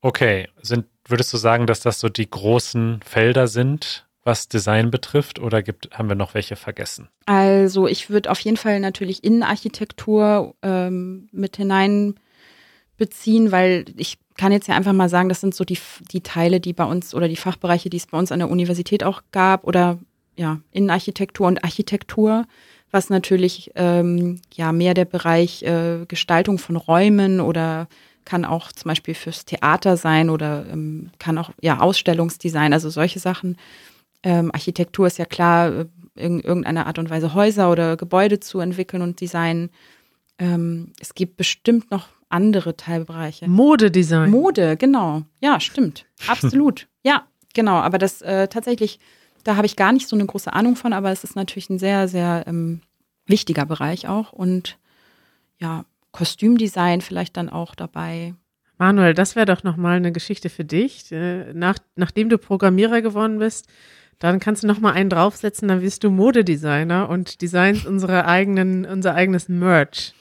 Okay, 0.00 0.48
sind, 0.62 0.86
würdest 1.06 1.32
du 1.32 1.36
sagen, 1.36 1.66
dass 1.66 1.80
das 1.80 2.00
so 2.00 2.08
die 2.08 2.28
großen 2.28 3.00
Felder 3.02 3.46
sind, 3.48 4.06
was 4.24 4.48
Design 4.48 4.90
betrifft, 4.90 5.38
oder 5.38 5.62
gibt, 5.62 5.90
haben 5.92 6.08
wir 6.08 6.14
noch 6.14 6.34
welche 6.34 6.56
vergessen? 6.56 7.08
Also 7.26 7.86
ich 7.86 8.10
würde 8.10 8.30
auf 8.30 8.40
jeden 8.40 8.56
Fall 8.56 8.80
natürlich 8.80 9.24
Innenarchitektur 9.24 10.54
ähm, 10.62 11.28
mit 11.32 11.56
hineinbeziehen, 11.56 13.50
weil 13.50 13.86
ich 13.96 14.18
kann 14.36 14.52
jetzt 14.52 14.68
ja 14.68 14.76
einfach 14.76 14.92
mal 14.92 15.08
sagen, 15.08 15.28
das 15.28 15.40
sind 15.40 15.54
so 15.54 15.64
die, 15.64 15.78
die 16.10 16.22
Teile, 16.22 16.60
die 16.60 16.72
bei 16.72 16.84
uns 16.84 17.14
oder 17.14 17.28
die 17.28 17.36
Fachbereiche, 17.36 17.90
die 17.90 17.96
es 17.96 18.06
bei 18.06 18.18
uns 18.18 18.32
an 18.32 18.38
der 18.38 18.50
Universität 18.50 19.04
auch 19.04 19.22
gab 19.32 19.64
oder 19.64 19.98
ja, 20.36 20.60
Innenarchitektur 20.70 21.46
und 21.46 21.62
Architektur, 21.62 22.46
was 22.90 23.10
natürlich 23.10 23.72
ähm, 23.74 24.40
ja 24.54 24.72
mehr 24.72 24.94
der 24.94 25.04
Bereich 25.04 25.62
äh, 25.62 26.04
Gestaltung 26.06 26.58
von 26.58 26.76
Räumen 26.76 27.40
oder 27.40 27.88
kann 28.24 28.44
auch 28.44 28.70
zum 28.72 28.88
Beispiel 28.88 29.14
fürs 29.14 29.44
Theater 29.44 29.96
sein 29.96 30.30
oder 30.30 30.64
ähm, 30.70 31.10
kann 31.18 31.38
auch 31.38 31.50
ja 31.60 31.80
Ausstellungsdesign, 31.80 32.72
also 32.72 32.88
solche 32.88 33.18
Sachen 33.18 33.56
ähm, 34.22 34.50
Architektur 34.52 35.06
ist 35.06 35.18
ja 35.18 35.24
klar, 35.24 35.72
äh, 35.72 35.86
in 36.14 36.40
irgendeiner 36.40 36.86
Art 36.86 36.98
und 36.98 37.10
Weise 37.10 37.34
Häuser 37.34 37.70
oder 37.70 37.96
Gebäude 37.96 38.40
zu 38.40 38.60
entwickeln 38.60 39.02
und 39.02 39.20
designen. 39.20 39.70
Ähm, 40.38 40.92
es 41.00 41.14
gibt 41.14 41.36
bestimmt 41.36 41.90
noch 41.90 42.08
andere 42.28 42.76
Teilbereiche. 42.76 43.48
Modedesign. 43.48 44.30
Mode, 44.30 44.76
genau. 44.76 45.22
Ja, 45.40 45.60
stimmt. 45.60 46.06
Absolut. 46.26 46.88
ja, 47.02 47.26
genau. 47.54 47.76
Aber 47.76 47.98
das 47.98 48.22
äh, 48.22 48.48
tatsächlich, 48.48 48.98
da 49.44 49.56
habe 49.56 49.66
ich 49.66 49.76
gar 49.76 49.92
nicht 49.92 50.08
so 50.08 50.16
eine 50.16 50.26
große 50.26 50.52
Ahnung 50.52 50.76
von, 50.76 50.92
aber 50.92 51.10
es 51.10 51.24
ist 51.24 51.36
natürlich 51.36 51.70
ein 51.70 51.78
sehr, 51.78 52.08
sehr 52.08 52.44
ähm, 52.46 52.80
wichtiger 53.26 53.66
Bereich 53.66 54.08
auch. 54.08 54.32
Und 54.32 54.78
ja, 55.58 55.84
Kostümdesign 56.10 57.00
vielleicht 57.00 57.36
dann 57.36 57.48
auch 57.48 57.74
dabei. 57.74 58.34
Manuel, 58.78 59.14
das 59.14 59.36
wäre 59.36 59.46
doch 59.46 59.62
nochmal 59.62 59.96
eine 59.96 60.12
Geschichte 60.12 60.50
für 60.50 60.64
dich. 60.64 61.10
Äh, 61.12 61.52
nach, 61.54 61.76
nachdem 61.96 62.28
du 62.28 62.38
Programmierer 62.38 63.00
geworden 63.02 63.38
bist, 63.38 63.68
dann 64.18 64.40
kannst 64.40 64.62
du 64.62 64.66
noch 64.66 64.78
mal 64.78 64.92
einen 64.92 65.10
draufsetzen, 65.10 65.68
dann 65.68 65.82
wirst 65.82 66.04
du 66.04 66.10
Modedesigner 66.10 67.08
und 67.08 67.42
designst 67.42 67.86
unsere 67.86 68.26
eigenen, 68.26 68.84
unser 68.84 69.14
eigenes 69.14 69.48
Merch. 69.48 70.14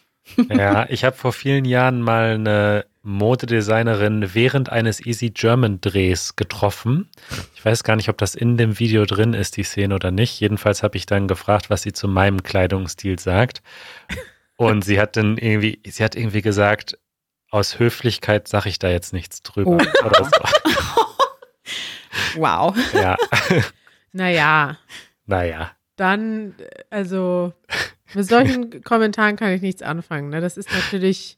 Ja, 0.49 0.85
ich 0.89 1.03
habe 1.03 1.15
vor 1.15 1.33
vielen 1.33 1.65
Jahren 1.65 2.01
mal 2.01 2.35
eine 2.35 2.85
Modedesignerin 3.03 4.33
während 4.33 4.69
eines 4.69 5.03
Easy 5.05 5.31
German 5.31 5.81
Drehs 5.81 6.35
getroffen. 6.35 7.09
Ich 7.55 7.65
weiß 7.65 7.83
gar 7.83 7.95
nicht, 7.95 8.09
ob 8.09 8.17
das 8.17 8.35
in 8.35 8.57
dem 8.57 8.79
Video 8.79 9.05
drin 9.05 9.33
ist, 9.33 9.57
die 9.57 9.63
Szene 9.63 9.95
oder 9.95 10.11
nicht. 10.11 10.39
Jedenfalls 10.39 10.83
habe 10.83 10.97
ich 10.97 11.05
dann 11.07 11.27
gefragt, 11.27 11.69
was 11.69 11.81
sie 11.81 11.93
zu 11.93 12.07
meinem 12.07 12.43
Kleidungsstil 12.43 13.19
sagt. 13.19 13.61
Und 14.55 14.85
sie 14.85 14.99
hat 14.99 15.17
dann 15.17 15.37
irgendwie, 15.37 15.79
sie 15.85 16.03
hat 16.03 16.15
irgendwie 16.15 16.43
gesagt, 16.43 16.99
aus 17.49 17.79
Höflichkeit 17.79 18.47
sage 18.47 18.69
ich 18.69 18.77
da 18.77 18.89
jetzt 18.89 19.13
nichts 19.13 19.41
drüber. 19.41 19.71
Oh. 19.71 20.05
Oder 20.05 20.23
so. 20.25 20.31
Wow. 22.35 22.75
Ja. 22.93 23.17
Naja. 24.11 24.77
Naja. 25.25 25.71
Dann, 25.95 26.55
also, 26.89 27.53
mit 28.13 28.27
solchen 28.27 28.81
Kommentaren 28.83 29.35
kann 29.35 29.51
ich 29.51 29.61
nichts 29.61 29.81
anfangen. 29.81 30.29
Ne? 30.29 30.41
Das 30.41 30.57
ist 30.57 30.71
natürlich. 30.71 31.37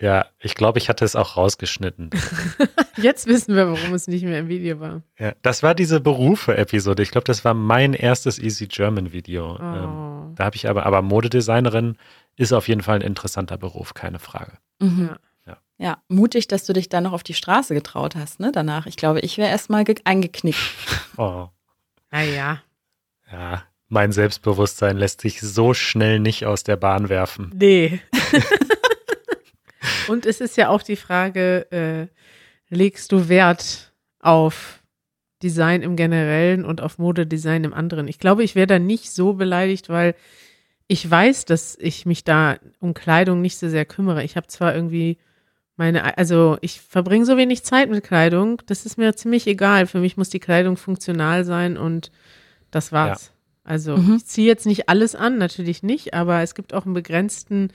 Ja, 0.00 0.26
ich 0.38 0.54
glaube, 0.54 0.78
ich 0.78 0.88
hatte 0.88 1.04
es 1.04 1.16
auch 1.16 1.36
rausgeschnitten. 1.36 2.10
Jetzt 2.96 3.26
wissen 3.26 3.56
wir, 3.56 3.66
warum 3.68 3.94
es 3.94 4.06
nicht 4.06 4.24
mehr 4.24 4.38
im 4.38 4.48
Video 4.48 4.78
war. 4.78 5.02
Ja, 5.18 5.32
das 5.42 5.62
war 5.62 5.74
diese 5.74 6.00
Berufe-Episode. 6.00 7.02
Ich 7.02 7.10
glaube, 7.10 7.24
das 7.24 7.44
war 7.44 7.54
mein 7.54 7.94
erstes 7.94 8.38
Easy 8.38 8.68
German-Video. 8.68 9.56
Oh. 9.56 9.62
Ähm, 9.62 10.34
da 10.36 10.44
habe 10.44 10.56
ich 10.56 10.68
aber, 10.68 10.86
aber 10.86 11.02
Modedesignerin 11.02 11.96
ist 12.36 12.52
auf 12.52 12.68
jeden 12.68 12.82
Fall 12.82 12.96
ein 12.96 13.02
interessanter 13.02 13.58
Beruf, 13.58 13.94
keine 13.94 14.20
Frage. 14.20 14.58
Mhm. 14.78 15.10
Ja. 15.46 15.56
ja. 15.78 16.02
mutig, 16.08 16.46
dass 16.46 16.64
du 16.64 16.72
dich 16.72 16.88
da 16.88 17.00
noch 17.00 17.12
auf 17.12 17.24
die 17.24 17.34
Straße 17.34 17.74
getraut 17.74 18.14
hast, 18.14 18.38
ne? 18.38 18.52
Danach. 18.52 18.86
Ich 18.86 18.96
glaube, 18.96 19.20
ich 19.20 19.36
wäre 19.36 19.50
erstmal 19.50 19.84
eingeknickt. 20.04 20.58
Oh. 21.16 21.48
Naja. 22.10 22.62
Ja, 23.30 23.64
mein 23.88 24.12
Selbstbewusstsein 24.12 24.96
lässt 24.96 25.20
sich 25.20 25.40
so 25.40 25.74
schnell 25.74 26.20
nicht 26.20 26.46
aus 26.46 26.64
der 26.64 26.76
Bahn 26.76 27.08
werfen. 27.08 27.52
Nee. 27.54 28.00
Und 30.08 30.26
es 30.26 30.40
ist 30.40 30.56
ja 30.56 30.68
auch 30.68 30.82
die 30.82 30.96
Frage, 30.96 31.70
äh, 31.70 32.74
legst 32.74 33.12
du 33.12 33.28
Wert 33.28 33.92
auf 34.20 34.82
Design 35.42 35.82
im 35.82 35.96
Generellen 35.96 36.64
und 36.64 36.80
auf 36.80 36.98
Modedesign 36.98 37.64
im 37.64 37.74
anderen? 37.74 38.08
Ich 38.08 38.18
glaube, 38.18 38.42
ich 38.42 38.54
wäre 38.54 38.66
da 38.66 38.78
nicht 38.78 39.10
so 39.12 39.34
beleidigt, 39.34 39.88
weil 39.88 40.14
ich 40.88 41.08
weiß, 41.08 41.44
dass 41.44 41.76
ich 41.78 42.06
mich 42.06 42.24
da 42.24 42.56
um 42.80 42.94
Kleidung 42.94 43.40
nicht 43.42 43.58
so 43.58 43.68
sehr 43.68 43.84
kümmere. 43.84 44.24
Ich 44.24 44.36
habe 44.36 44.46
zwar 44.46 44.74
irgendwie 44.74 45.18
meine, 45.78 46.18
also 46.18 46.58
ich 46.60 46.80
verbringe 46.80 47.24
so 47.24 47.36
wenig 47.36 47.62
Zeit 47.62 47.90
mit 47.90 48.04
Kleidung, 48.04 48.60
das 48.66 48.84
ist 48.84 48.98
mir 48.98 49.14
ziemlich 49.16 49.46
egal. 49.46 49.86
Für 49.86 50.00
mich 50.00 50.16
muss 50.16 50.28
die 50.28 50.40
Kleidung 50.40 50.76
funktional 50.76 51.44
sein 51.44 51.76
und 51.76 52.10
das 52.70 52.92
war's. 52.92 53.26
Ja. 53.26 53.32
Also 53.64 53.96
mhm. 53.96 54.16
ich 54.16 54.26
ziehe 54.26 54.46
jetzt 54.46 54.66
nicht 54.66 54.88
alles 54.88 55.14
an, 55.14 55.38
natürlich 55.38 55.82
nicht, 55.82 56.14
aber 56.14 56.42
es 56.42 56.54
gibt 56.54 56.74
auch 56.74 56.84
einen 56.84 56.94
begrenzten 56.94 57.70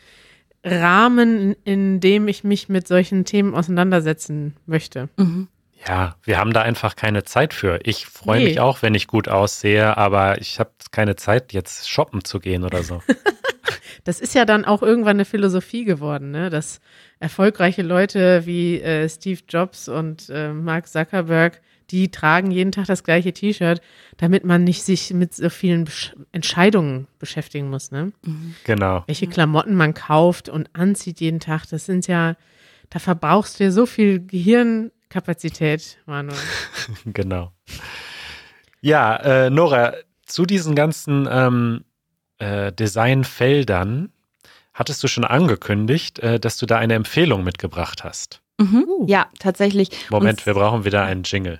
Rahmen, 0.63 1.55
in 1.65 1.99
dem 1.99 2.27
ich 2.27 2.43
mich 2.43 2.69
mit 2.69 2.87
solchen 2.87 3.25
Themen 3.25 3.53
auseinandersetzen 3.53 4.55
möchte. 4.65 5.09
Mhm. 5.17 5.47
Ja, 5.87 6.15
wir 6.23 6.37
haben 6.37 6.53
da 6.53 6.61
einfach 6.61 6.95
keine 6.95 7.23
Zeit 7.23 7.53
für. 7.53 7.79
Ich 7.83 8.05
freue 8.05 8.39
nee. 8.39 8.45
mich 8.45 8.59
auch, 8.59 8.81
wenn 8.81 8.95
ich 8.95 9.07
gut 9.07 9.27
aussehe, 9.27 9.97
aber 9.97 10.39
ich 10.39 10.59
habe 10.59 10.71
keine 10.91 11.15
Zeit, 11.15 11.53
jetzt 11.53 11.89
shoppen 11.89 12.23
zu 12.23 12.39
gehen 12.39 12.63
oder 12.63 12.83
so. 12.83 13.01
das 14.03 14.19
ist 14.19 14.33
ja 14.33 14.45
dann 14.45 14.65
auch 14.65 14.81
irgendwann 14.81 15.17
eine 15.17 15.25
Philosophie 15.25 15.83
geworden, 15.83 16.31
ne? 16.31 16.49
dass 16.49 16.79
erfolgreiche 17.19 17.81
Leute 17.81 18.45
wie 18.45 18.81
äh, 18.81 19.09
Steve 19.09 19.41
Jobs 19.47 19.89
und 19.89 20.29
äh, 20.29 20.53
Mark 20.53 20.87
Zuckerberg 20.87 21.61
die 21.93 22.09
tragen 22.09 22.49
jeden 22.49 22.71
Tag 22.71 22.87
das 22.87 23.03
gleiche 23.03 23.33
T-Shirt, 23.33 23.79
damit 24.17 24.43
man 24.43 24.63
nicht 24.63 24.83
sich 24.83 25.13
mit 25.13 25.33
so 25.33 25.49
vielen 25.49 25.85
Besch 25.85 26.13
Entscheidungen 26.31 27.07
beschäftigen 27.19 27.69
muss. 27.69 27.91
Ne? 27.91 28.11
Mhm. 28.25 28.55
Genau. 28.63 29.03
Welche 29.05 29.27
Klamotten 29.27 29.75
man 29.75 29.93
kauft 29.93 30.49
und 30.49 30.69
anzieht 30.73 31.19
jeden 31.19 31.39
Tag, 31.39 31.65
das 31.69 31.85
sind 31.85 32.07
ja, 32.07 32.35
da 32.89 32.99
verbrauchst 32.99 33.59
du 33.59 33.65
ja 33.65 33.71
so 33.71 33.85
viel 33.85 34.19
Gehirnkapazität, 35.13 35.99
Manuel. 36.07 36.35
genau. 37.05 37.51
Ja, 38.81 39.15
äh, 39.17 39.49
Nora, 39.51 39.93
zu 40.25 40.47
diesen 40.47 40.73
ganzen 40.73 41.27
ähm, 41.29 41.83
äh, 42.39 42.71
Designfeldern 42.71 44.11
hattest 44.73 45.03
du 45.03 45.07
schon 45.07 45.23
angekündigt, 45.23 46.17
äh, 46.17 46.39
dass 46.39 46.57
du 46.57 46.65
da 46.65 46.79
eine 46.79 46.95
Empfehlung 46.95 47.43
mitgebracht 47.43 48.03
hast. 48.03 48.41
Mhm. 48.59 48.85
Uh. 48.87 49.05
Ja, 49.07 49.27
tatsächlich. 49.37 49.89
Moment, 50.09 50.39
Und 50.39 50.45
wir 50.47 50.55
brauchen 50.55 50.83
wieder 50.83 51.03
einen 51.03 51.21
Jingle. 51.23 51.59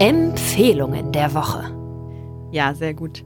Empfehlungen 0.00 1.12
der 1.12 1.34
Woche. 1.34 1.70
Ja, 2.52 2.74
sehr 2.74 2.94
gut. 2.94 3.22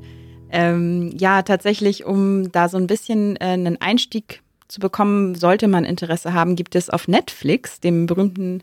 Ähm, 0.50 1.14
ja, 1.16 1.42
tatsächlich, 1.42 2.04
um 2.04 2.50
da 2.50 2.68
so 2.68 2.78
ein 2.78 2.88
bisschen 2.88 3.36
äh, 3.36 3.44
einen 3.44 3.80
Einstieg 3.80 4.42
zu 4.68 4.80
bekommen, 4.80 5.34
sollte 5.34 5.68
man 5.68 5.84
Interesse 5.84 6.32
haben, 6.32 6.56
gibt 6.56 6.74
es 6.74 6.90
auf 6.90 7.08
Netflix, 7.08 7.80
dem 7.80 8.06
berühmten 8.06 8.62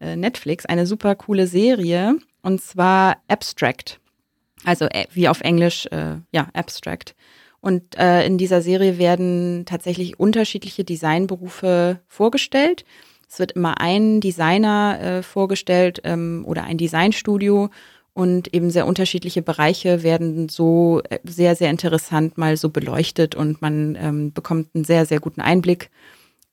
äh, 0.00 0.16
Netflix, 0.16 0.66
eine 0.66 0.86
super 0.86 1.14
coole 1.14 1.46
Serie 1.46 2.16
und 2.42 2.60
zwar 2.60 3.18
Abstract. 3.28 4.00
Also 4.64 4.86
äh, 4.86 5.06
wie 5.12 5.28
auf 5.28 5.40
Englisch, 5.40 5.86
äh, 5.86 6.16
ja, 6.32 6.48
Abstract. 6.52 7.14
Und 7.60 7.98
äh, 7.98 8.24
in 8.26 8.38
dieser 8.38 8.62
Serie 8.62 8.98
werden 8.98 9.64
tatsächlich 9.66 10.20
unterschiedliche 10.20 10.84
Designberufe 10.84 12.00
vorgestellt. 12.06 12.84
Es 13.28 13.38
wird 13.38 13.52
immer 13.52 13.80
ein 13.80 14.20
Designer 14.20 15.00
äh, 15.00 15.22
vorgestellt 15.22 16.00
ähm, 16.04 16.44
oder 16.46 16.64
ein 16.64 16.78
Designstudio 16.78 17.70
und 18.16 18.54
eben 18.54 18.70
sehr 18.70 18.86
unterschiedliche 18.86 19.42
Bereiche 19.42 20.02
werden 20.02 20.48
so 20.48 21.02
äh, 21.10 21.18
sehr, 21.22 21.54
sehr 21.54 21.68
interessant 21.68 22.38
mal 22.38 22.56
so 22.56 22.70
beleuchtet 22.70 23.34
und 23.34 23.60
man 23.60 23.94
ähm, 24.00 24.32
bekommt 24.32 24.74
einen 24.74 24.84
sehr, 24.84 25.04
sehr 25.04 25.20
guten 25.20 25.42
Einblick. 25.42 25.90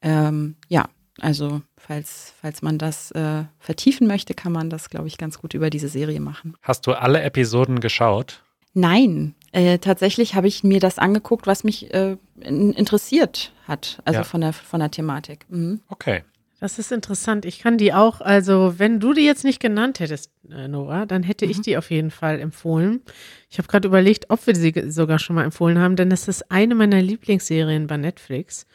Ähm, 0.01 0.55
ja, 0.67 0.89
also 1.21 1.61
falls, 1.77 2.33
falls 2.41 2.63
man 2.63 2.77
das 2.77 3.11
äh, 3.11 3.45
vertiefen 3.59 4.07
möchte, 4.07 4.33
kann 4.33 4.51
man 4.51 4.69
das, 4.69 4.89
glaube 4.89 5.07
ich, 5.07 5.17
ganz 5.17 5.39
gut 5.39 5.53
über 5.53 5.69
diese 5.69 5.87
Serie 5.87 6.19
machen. 6.19 6.57
Hast 6.61 6.85
du 6.85 6.91
alle 6.91 7.21
Episoden 7.21 7.79
geschaut? 7.79 8.43
Nein, 8.73 9.33
äh, 9.53 9.77
tatsächlich 9.77 10.35
habe 10.35 10.49
ich 10.49 10.65
mir 10.65 10.81
das 10.81 10.99
angeguckt, 10.99 11.47
was 11.47 11.63
mich 11.63 11.93
äh, 11.93 12.17
interessiert 12.41 13.53
hat, 13.69 14.01
also 14.03 14.19
ja. 14.19 14.23
von, 14.25 14.41
der, 14.41 14.51
von 14.51 14.81
der 14.81 14.91
Thematik. 14.91 15.45
Mhm. 15.47 15.79
Okay. 15.87 16.23
Das 16.63 16.79
ist 16.79 16.93
interessant. 16.93 17.43
Ich 17.43 17.59
kann 17.59 17.77
die 17.77 17.93
auch, 17.93 18.21
also 18.21 18.75
wenn 18.77 19.01
du 19.01 19.11
die 19.11 19.25
jetzt 19.25 19.43
nicht 19.43 19.59
genannt 19.59 19.99
hättest, 19.99 20.31
äh, 20.49 20.69
Nora, 20.69 21.05
dann 21.05 21.21
hätte 21.21 21.43
mhm. 21.43 21.51
ich 21.51 21.59
die 21.59 21.75
auf 21.75 21.91
jeden 21.91 22.09
Fall 22.09 22.39
empfohlen. 22.39 23.01
Ich 23.49 23.57
habe 23.57 23.67
gerade 23.67 23.89
überlegt, 23.89 24.29
ob 24.29 24.47
wir 24.47 24.55
sie 24.55 24.73
sogar 24.87 25.19
schon 25.19 25.35
mal 25.35 25.43
empfohlen 25.43 25.77
haben, 25.77 25.97
denn 25.97 26.09
das 26.09 26.29
ist 26.29 26.49
eine 26.49 26.73
meiner 26.73 27.01
Lieblingsserien 27.01 27.87
bei 27.87 27.97
Netflix. 27.97 28.65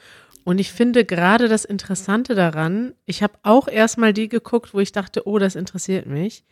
Und 0.44 0.58
ich 0.58 0.70
finde 0.70 1.06
gerade 1.06 1.48
das 1.48 1.64
Interessante 1.64 2.34
daran, 2.34 2.92
ich 3.06 3.22
habe 3.22 3.38
auch 3.42 3.68
erstmal 3.68 4.12
die 4.12 4.28
geguckt, 4.28 4.74
wo 4.74 4.80
ich 4.80 4.92
dachte, 4.92 5.26
oh, 5.26 5.38
das 5.38 5.56
interessiert 5.56 6.04
mich. 6.04 6.44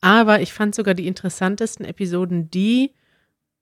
Aber 0.00 0.42
ich 0.42 0.52
fand 0.52 0.76
sogar 0.76 0.94
die 0.94 1.08
interessantesten 1.08 1.84
Episoden 1.84 2.52
die, 2.52 2.92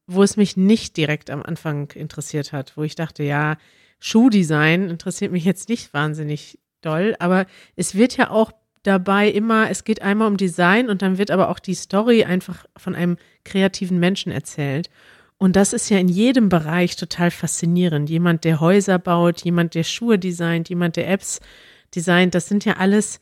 wo 0.06 0.22
es 0.22 0.36
mich 0.36 0.58
nicht 0.58 0.98
direkt 0.98 1.30
am 1.30 1.42
Anfang 1.42 1.92
interessiert 1.92 2.52
hat, 2.52 2.76
wo 2.76 2.82
ich 2.82 2.94
dachte, 2.94 3.22
ja, 3.22 3.56
Schuhdesign 4.00 4.90
interessiert 4.90 5.32
mich 5.32 5.46
jetzt 5.46 5.70
nicht 5.70 5.94
wahnsinnig 5.94 6.58
doll, 6.82 7.16
aber 7.18 7.46
es 7.76 7.94
wird 7.94 8.16
ja 8.16 8.30
auch 8.30 8.52
dabei 8.82 9.28
immer, 9.28 9.70
es 9.70 9.84
geht 9.84 10.02
einmal 10.02 10.28
um 10.28 10.36
Design 10.36 10.88
und 10.88 11.02
dann 11.02 11.18
wird 11.18 11.30
aber 11.30 11.48
auch 11.48 11.58
die 11.58 11.74
Story 11.74 12.24
einfach 12.24 12.64
von 12.76 12.94
einem 12.94 13.16
kreativen 13.44 13.98
Menschen 13.98 14.32
erzählt. 14.32 14.90
Und 15.38 15.56
das 15.56 15.72
ist 15.72 15.88
ja 15.88 15.98
in 15.98 16.08
jedem 16.08 16.48
Bereich 16.48 16.96
total 16.96 17.30
faszinierend. 17.30 18.08
Jemand, 18.08 18.44
der 18.44 18.60
Häuser 18.60 18.98
baut, 18.98 19.44
jemand, 19.44 19.74
der 19.74 19.82
Schuhe 19.82 20.18
designt, 20.18 20.68
jemand, 20.68 20.96
der 20.96 21.10
Apps 21.10 21.40
designt, 21.94 22.34
das 22.34 22.48
sind 22.48 22.64
ja 22.64 22.74
alles 22.74 23.20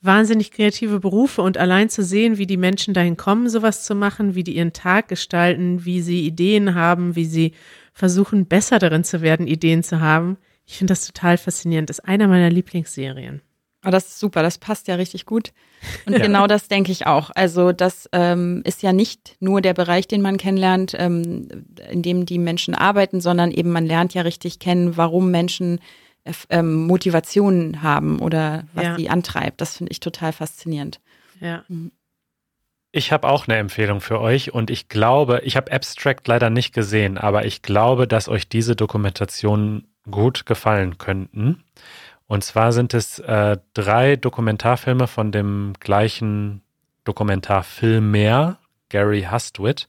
wahnsinnig 0.00 0.50
kreative 0.50 1.00
Berufe 1.00 1.42
und 1.42 1.58
allein 1.58 1.88
zu 1.88 2.02
sehen, 2.02 2.38
wie 2.38 2.46
die 2.46 2.56
Menschen 2.56 2.94
dahin 2.94 3.16
kommen, 3.16 3.48
sowas 3.48 3.84
zu 3.84 3.94
machen, 3.94 4.34
wie 4.34 4.44
die 4.44 4.56
ihren 4.56 4.72
Tag 4.72 5.08
gestalten, 5.08 5.84
wie 5.84 6.00
sie 6.00 6.24
Ideen 6.24 6.74
haben, 6.74 7.16
wie 7.16 7.24
sie 7.24 7.52
versuchen, 7.92 8.46
besser 8.46 8.78
darin 8.78 9.04
zu 9.04 9.22
werden, 9.22 9.46
Ideen 9.46 9.82
zu 9.82 10.00
haben. 10.00 10.38
Ich 10.68 10.76
finde 10.76 10.92
das 10.92 11.06
total 11.06 11.38
faszinierend. 11.38 11.88
Das 11.88 11.98
ist 11.98 12.04
einer 12.04 12.28
meiner 12.28 12.50
Lieblingsserien. 12.50 13.40
Oh, 13.86 13.90
das 13.90 14.08
ist 14.08 14.20
super, 14.20 14.42
das 14.42 14.58
passt 14.58 14.86
ja 14.86 14.96
richtig 14.96 15.24
gut. 15.24 15.52
Und 16.04 16.12
ja. 16.18 16.18
genau 16.18 16.46
das 16.46 16.68
denke 16.68 16.92
ich 16.92 17.06
auch. 17.06 17.30
Also 17.34 17.72
das 17.72 18.06
ähm, 18.12 18.60
ist 18.64 18.82
ja 18.82 18.92
nicht 18.92 19.36
nur 19.40 19.62
der 19.62 19.72
Bereich, 19.72 20.06
den 20.06 20.20
man 20.20 20.36
kennenlernt, 20.36 20.94
ähm, 20.98 21.48
in 21.90 22.02
dem 22.02 22.26
die 22.26 22.38
Menschen 22.38 22.74
arbeiten, 22.74 23.22
sondern 23.22 23.50
eben 23.50 23.70
man 23.70 23.86
lernt 23.86 24.12
ja 24.12 24.22
richtig 24.22 24.58
kennen, 24.58 24.98
warum 24.98 25.30
Menschen 25.30 25.80
äh, 26.24 26.32
ähm, 26.50 26.86
Motivationen 26.86 27.82
haben 27.82 28.18
oder 28.18 28.64
was 28.74 28.84
ja. 28.84 28.96
sie 28.96 29.08
antreibt. 29.08 29.62
Das 29.62 29.78
finde 29.78 29.92
ich 29.92 30.00
total 30.00 30.34
faszinierend. 30.34 31.00
Ja. 31.40 31.64
Mhm. 31.68 31.92
Ich 32.92 33.12
habe 33.12 33.28
auch 33.28 33.48
eine 33.48 33.56
Empfehlung 33.56 34.00
für 34.00 34.20
euch 34.20 34.52
und 34.52 34.70
ich 34.70 34.88
glaube, 34.88 35.40
ich 35.44 35.56
habe 35.56 35.72
Abstract 35.72 36.26
leider 36.26 36.50
nicht 36.50 36.74
gesehen, 36.74 37.16
aber 37.16 37.46
ich 37.46 37.62
glaube, 37.62 38.06
dass 38.06 38.28
euch 38.28 38.48
diese 38.48 38.76
Dokumentationen 38.76 39.86
gut 40.10 40.46
gefallen 40.46 40.98
könnten. 40.98 41.64
Und 42.26 42.44
zwar 42.44 42.72
sind 42.72 42.94
es 42.94 43.18
äh, 43.20 43.56
drei 43.74 44.16
Dokumentarfilme 44.16 45.06
von 45.06 45.32
dem 45.32 45.72
gleichen 45.80 46.62
Dokumentarfilmer, 47.04 48.58
Gary 48.90 49.26
Hustwit. 49.30 49.88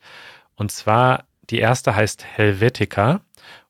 Und 0.56 0.72
zwar 0.72 1.26
die 1.50 1.60
erste 1.60 1.96
heißt 1.96 2.24
Helvetica 2.24 3.22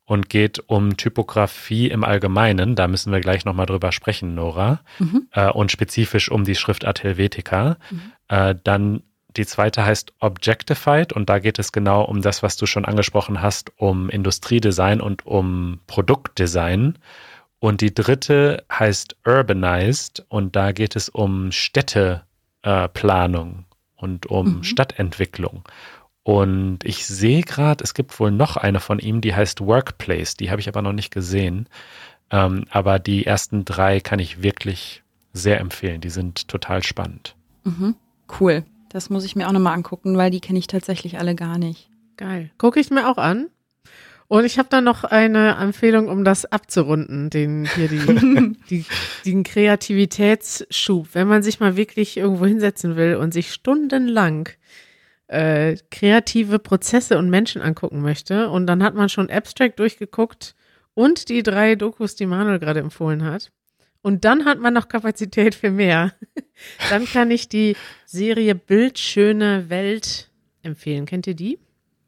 und 0.05 0.29
geht 0.29 0.63
um 0.67 0.97
Typografie 0.97 1.87
im 1.87 2.03
Allgemeinen. 2.03 2.75
Da 2.75 2.87
müssen 2.87 3.11
wir 3.11 3.21
gleich 3.21 3.45
nochmal 3.45 3.65
drüber 3.65 3.91
sprechen, 3.91 4.35
Nora. 4.35 4.81
Mhm. 4.99 5.27
Äh, 5.31 5.49
und 5.49 5.71
spezifisch 5.71 6.29
um 6.29 6.43
die 6.43 6.55
Schriftart 6.55 7.03
Helvetica. 7.03 7.77
Mhm. 7.89 8.11
Äh, 8.27 8.55
dann 8.63 9.03
die 9.37 9.45
zweite 9.45 9.85
heißt 9.85 10.13
Objectified 10.19 11.13
und 11.13 11.29
da 11.29 11.39
geht 11.39 11.59
es 11.59 11.71
genau 11.71 12.03
um 12.03 12.21
das, 12.21 12.41
was 12.41 12.57
du 12.57 12.65
schon 12.65 12.85
angesprochen 12.85 13.41
hast, 13.41 13.71
um 13.77 14.09
Industriedesign 14.09 15.01
und 15.01 15.25
um 15.25 15.79
Produktdesign. 15.87 16.97
Und 17.59 17.81
die 17.81 17.93
dritte 17.93 18.63
heißt 18.71 19.17
Urbanized 19.25 20.25
und 20.29 20.55
da 20.55 20.71
geht 20.71 20.95
es 20.95 21.09
um 21.09 21.51
Städteplanung 21.51 23.59
äh, 23.59 23.63
und 23.97 24.25
um 24.27 24.57
mhm. 24.57 24.63
Stadtentwicklung. 24.63 25.63
Und 26.23 26.83
ich 26.83 27.05
sehe 27.05 27.41
gerade, 27.41 27.83
es 27.83 27.93
gibt 27.93 28.19
wohl 28.19 28.31
noch 28.31 28.57
eine 28.57 28.79
von 28.79 28.99
ihm, 28.99 29.21
die 29.21 29.35
heißt 29.35 29.61
Workplace. 29.61 30.35
Die 30.35 30.51
habe 30.51 30.61
ich 30.61 30.67
aber 30.67 30.81
noch 30.81 30.93
nicht 30.93 31.11
gesehen. 31.11 31.67
Ähm, 32.31 32.65
aber 32.69 32.99
die 32.99 33.25
ersten 33.25 33.65
drei 33.65 33.99
kann 33.99 34.19
ich 34.19 34.41
wirklich 34.41 35.03
sehr 35.33 35.59
empfehlen. 35.59 36.01
Die 36.01 36.09
sind 36.09 36.47
total 36.47 36.83
spannend. 36.83 37.35
Mhm. 37.63 37.95
Cool. 38.39 38.63
Das 38.89 39.09
muss 39.09 39.23
ich 39.23 39.35
mir 39.35 39.47
auch 39.47 39.51
nochmal 39.51 39.75
angucken, 39.75 40.17
weil 40.17 40.31
die 40.31 40.41
kenne 40.41 40.59
ich 40.59 40.67
tatsächlich 40.67 41.19
alle 41.19 41.35
gar 41.35 41.57
nicht. 41.57 41.89
Geil. 42.17 42.51
Gucke 42.57 42.79
ich 42.79 42.89
mir 42.89 43.07
auch 43.07 43.17
an. 43.17 43.47
Und 44.27 44.45
ich 44.45 44.59
habe 44.59 44.69
da 44.69 44.81
noch 44.81 45.03
eine 45.03 45.55
Empfehlung, 45.55 46.07
um 46.07 46.23
das 46.23 46.45
abzurunden, 46.45 47.29
den 47.29 47.67
hier 47.75 47.87
die, 47.87 48.55
die, 48.69 48.85
den 49.25 49.43
Kreativitätsschub. 49.43 51.09
Wenn 51.13 51.27
man 51.27 51.41
sich 51.41 51.59
mal 51.59 51.75
wirklich 51.75 52.17
irgendwo 52.17 52.45
hinsetzen 52.45 52.95
will 52.95 53.15
und 53.15 53.33
sich 53.33 53.51
stundenlang 53.51 54.49
äh, 55.29 55.77
kreative 55.91 56.59
Prozesse 56.59 57.17
und 57.17 57.29
Menschen 57.29 57.61
angucken 57.61 58.01
möchte. 58.01 58.49
Und 58.49 58.67
dann 58.67 58.83
hat 58.83 58.95
man 58.95 59.09
schon 59.09 59.29
Abstract 59.29 59.79
durchgeguckt 59.79 60.55
und 60.93 61.29
die 61.29 61.43
drei 61.43 61.75
Dokus, 61.75 62.15
die 62.15 62.25
Manuel 62.25 62.59
gerade 62.59 62.79
empfohlen 62.79 63.23
hat. 63.23 63.51
Und 64.01 64.23
dann 64.25 64.45
hat 64.45 64.59
man 64.59 64.73
noch 64.73 64.87
Kapazität 64.87 65.55
für 65.55 65.71
mehr. 65.71 66.13
dann 66.89 67.05
kann 67.05 67.31
ich 67.31 67.49
die 67.49 67.75
Serie 68.05 68.55
Bildschöne 68.55 69.69
Welt 69.69 70.29
empfehlen. 70.63 71.05
Kennt 71.05 71.27
ihr 71.27 71.35
die? 71.35 71.59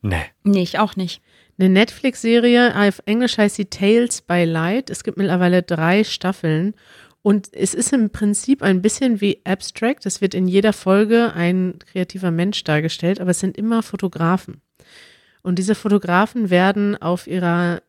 Nee. 0.01 0.23
Nee, 0.43 0.63
ich 0.63 0.80
auch 0.80 0.95
nicht. 0.95 1.21
Eine 1.60 1.69
Netflix-Serie, 1.69 2.75
auf 2.75 3.01
Englisch 3.06 3.38
heißt 3.38 3.56
sie 3.56 3.65
Tales 3.65 4.21
by 4.21 4.45
Light. 4.45 4.89
Es 4.89 5.04
gibt 5.04 5.17
mittlerweile 5.17 5.62
drei 5.62 6.04
Staffeln 6.04 6.73
und 7.21 7.54
es 7.54 7.73
ist 7.75 7.93
im 7.93 8.10
Prinzip 8.10 8.63
ein 8.63 8.82
bisschen 8.82 9.21
wie 9.21 9.41
Abstract. 9.45 10.06
Es 10.06 10.21
wird 10.21 10.34
in 10.34 10.47
jeder 10.47 10.73
Folge 10.73 11.34
ein 11.34 11.77
kreativer 11.86 12.32
Mensch 12.32 12.63
dargestellt, 12.63 13.21
aber 13.21 13.32
es 13.32 13.39
sind 13.39 13.58
immer 13.58 13.84
Fotografen. 13.84 14.62
Und 15.43 15.60
diese 15.60 15.75
Fotografen 15.75 16.49
werden 16.49 16.99
auf 16.99 17.27
ihrer, 17.27 17.84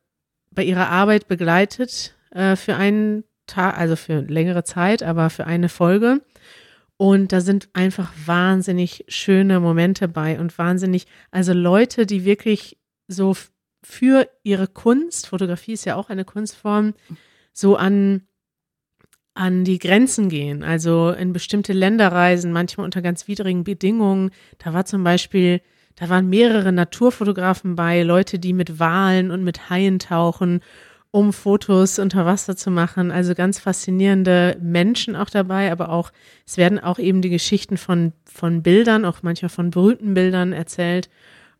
bei 0.50 0.64
ihrer 0.64 0.90
Arbeit 0.90 1.28
begleitet 1.28 2.14
äh, 2.30 2.56
für 2.56 2.76
einen 2.76 3.24
Tag, 3.46 3.78
also 3.78 3.96
für 3.96 4.20
längere 4.20 4.64
Zeit, 4.64 5.02
aber 5.02 5.30
für 5.30 5.46
eine 5.46 5.68
Folge. 5.68 6.22
Und 6.96 7.32
da 7.32 7.40
sind 7.40 7.68
einfach 7.72 8.12
wahnsinnig 8.26 9.04
schöne 9.08 9.58
Momente 9.60 10.08
bei 10.08 10.38
und 10.38 10.56
wahnsinnig, 10.58 11.06
also 11.30 11.52
Leute, 11.52 12.06
die 12.06 12.24
wirklich 12.24 12.78
so 13.08 13.34
für 13.82 14.28
ihre 14.44 14.68
Kunst, 14.68 15.26
Fotografie 15.26 15.72
ist 15.72 15.84
ja 15.84 15.96
auch 15.96 16.10
eine 16.10 16.24
Kunstform, 16.24 16.94
so 17.52 17.76
an 17.76 18.22
an 19.34 19.64
die 19.64 19.78
Grenzen 19.78 20.28
gehen, 20.28 20.62
also 20.62 21.10
in 21.10 21.32
bestimmte 21.32 21.72
Länder 21.72 22.12
reisen, 22.12 22.52
manchmal 22.52 22.84
unter 22.84 23.00
ganz 23.00 23.28
widrigen 23.28 23.64
Bedingungen. 23.64 24.30
Da 24.58 24.74
war 24.74 24.84
zum 24.84 25.04
Beispiel, 25.04 25.62
da 25.96 26.08
waren 26.10 26.28
mehrere 26.28 26.70
Naturfotografen 26.70 27.74
bei, 27.74 28.02
Leute, 28.02 28.38
die 28.38 28.52
mit 28.52 28.78
Walen 28.78 29.30
und 29.30 29.42
mit 29.42 29.70
Haien 29.70 29.98
tauchen, 29.98 30.60
um 31.12 31.34
Fotos 31.34 31.98
unter 31.98 32.24
Wasser 32.24 32.56
zu 32.56 32.70
machen. 32.70 33.12
Also 33.12 33.34
ganz 33.34 33.58
faszinierende 33.60 34.56
Menschen 34.60 35.14
auch 35.14 35.28
dabei, 35.30 35.70
aber 35.70 35.90
auch, 35.90 36.10
es 36.46 36.56
werden 36.56 36.80
auch 36.80 36.98
eben 36.98 37.20
die 37.20 37.28
Geschichten 37.28 37.76
von, 37.76 38.12
von 38.24 38.62
Bildern, 38.62 39.04
auch 39.04 39.22
manchmal 39.22 39.50
von 39.50 39.70
berühmten 39.70 40.14
Bildern 40.14 40.52
erzählt. 40.52 41.10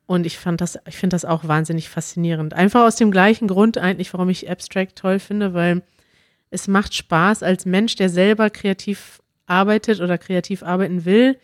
Und 0.07 0.25
ich 0.25 0.39
fand 0.39 0.63
das, 0.63 0.79
ich 0.89 0.97
finde 0.97 1.15
das 1.15 1.27
auch 1.27 1.47
wahnsinnig 1.47 1.91
faszinierend. 1.91 2.55
Einfach 2.55 2.83
aus 2.85 2.97
dem 2.97 3.11
gleichen 3.11 3.47
Grund 3.47 3.77
eigentlich, 3.77 4.13
warum 4.15 4.31
ich 4.31 4.51
Abstract 4.51 4.97
toll 4.97 5.19
finde, 5.19 5.53
weil 5.53 5.83
es 6.51 6.67
macht 6.67 6.95
Spaß 6.95 7.43
als 7.43 7.67
Mensch, 7.67 7.95
der 7.97 8.09
selber 8.09 8.49
kreativ 8.49 9.21
arbeitet 9.47 10.01
oder 10.01 10.17
kreativ 10.17 10.63
arbeiten 10.63 11.05
will, 11.05 11.39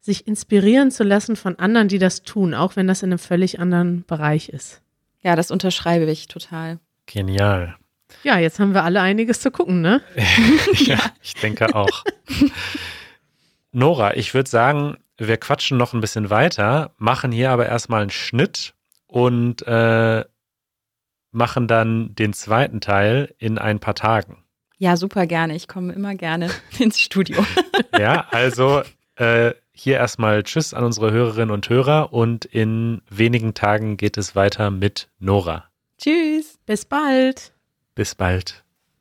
sich 0.00 0.26
inspirieren 0.26 0.90
zu 0.90 1.04
lassen 1.04 1.36
von 1.36 1.58
anderen, 1.60 1.86
die 1.86 1.98
das 1.98 2.24
tun, 2.24 2.52
auch 2.52 2.74
wenn 2.74 2.88
das 2.88 3.04
in 3.04 3.10
einem 3.10 3.18
völlig 3.20 3.60
anderen 3.60 4.04
Bereich 4.06 4.48
ist. 4.48 4.82
Ja, 5.22 5.36
das 5.36 5.52
unterschreibe 5.52 6.10
ich 6.10 6.26
total. 6.26 6.80
Genial. 7.06 7.76
Ja, 8.22 8.38
jetzt 8.38 8.58
haben 8.58 8.74
wir 8.74 8.84
alle 8.84 9.00
einiges 9.00 9.40
zu 9.40 9.50
gucken, 9.50 9.80
ne? 9.80 10.02
ja, 10.74 10.98
ich 11.22 11.34
denke 11.34 11.74
auch. 11.74 12.04
Nora, 13.72 14.16
ich 14.16 14.32
würde 14.34 14.48
sagen, 14.48 14.96
wir 15.18 15.36
quatschen 15.36 15.76
noch 15.76 15.92
ein 15.92 16.00
bisschen 16.00 16.30
weiter, 16.30 16.92
machen 16.96 17.32
hier 17.32 17.50
aber 17.50 17.66
erstmal 17.66 18.02
einen 18.02 18.10
Schnitt 18.10 18.74
und 19.06 19.66
äh, 19.66 20.24
machen 21.30 21.68
dann 21.68 22.14
den 22.14 22.32
zweiten 22.32 22.80
Teil 22.80 23.34
in 23.38 23.58
ein 23.58 23.80
paar 23.80 23.94
Tagen. 23.94 24.44
Ja, 24.78 24.96
super 24.96 25.26
gerne. 25.26 25.54
Ich 25.54 25.68
komme 25.68 25.92
immer 25.92 26.14
gerne 26.14 26.50
ins 26.78 27.00
Studio. 27.00 27.44
ja, 27.98 28.26
also 28.30 28.82
äh, 29.16 29.52
hier 29.72 29.96
erstmal 29.96 30.42
Tschüss 30.42 30.74
an 30.74 30.84
unsere 30.84 31.12
Hörerinnen 31.12 31.50
und 31.50 31.68
Hörer 31.68 32.12
und 32.12 32.44
in 32.44 33.02
wenigen 33.10 33.54
Tagen 33.54 33.96
geht 33.96 34.16
es 34.16 34.36
weiter 34.36 34.70
mit 34.70 35.08
Nora. 35.18 35.64
Tschüss. 35.98 36.53
Bis 36.66 36.84
bald. 36.84 37.52
Bis 37.94 38.14
bald. 38.14 38.63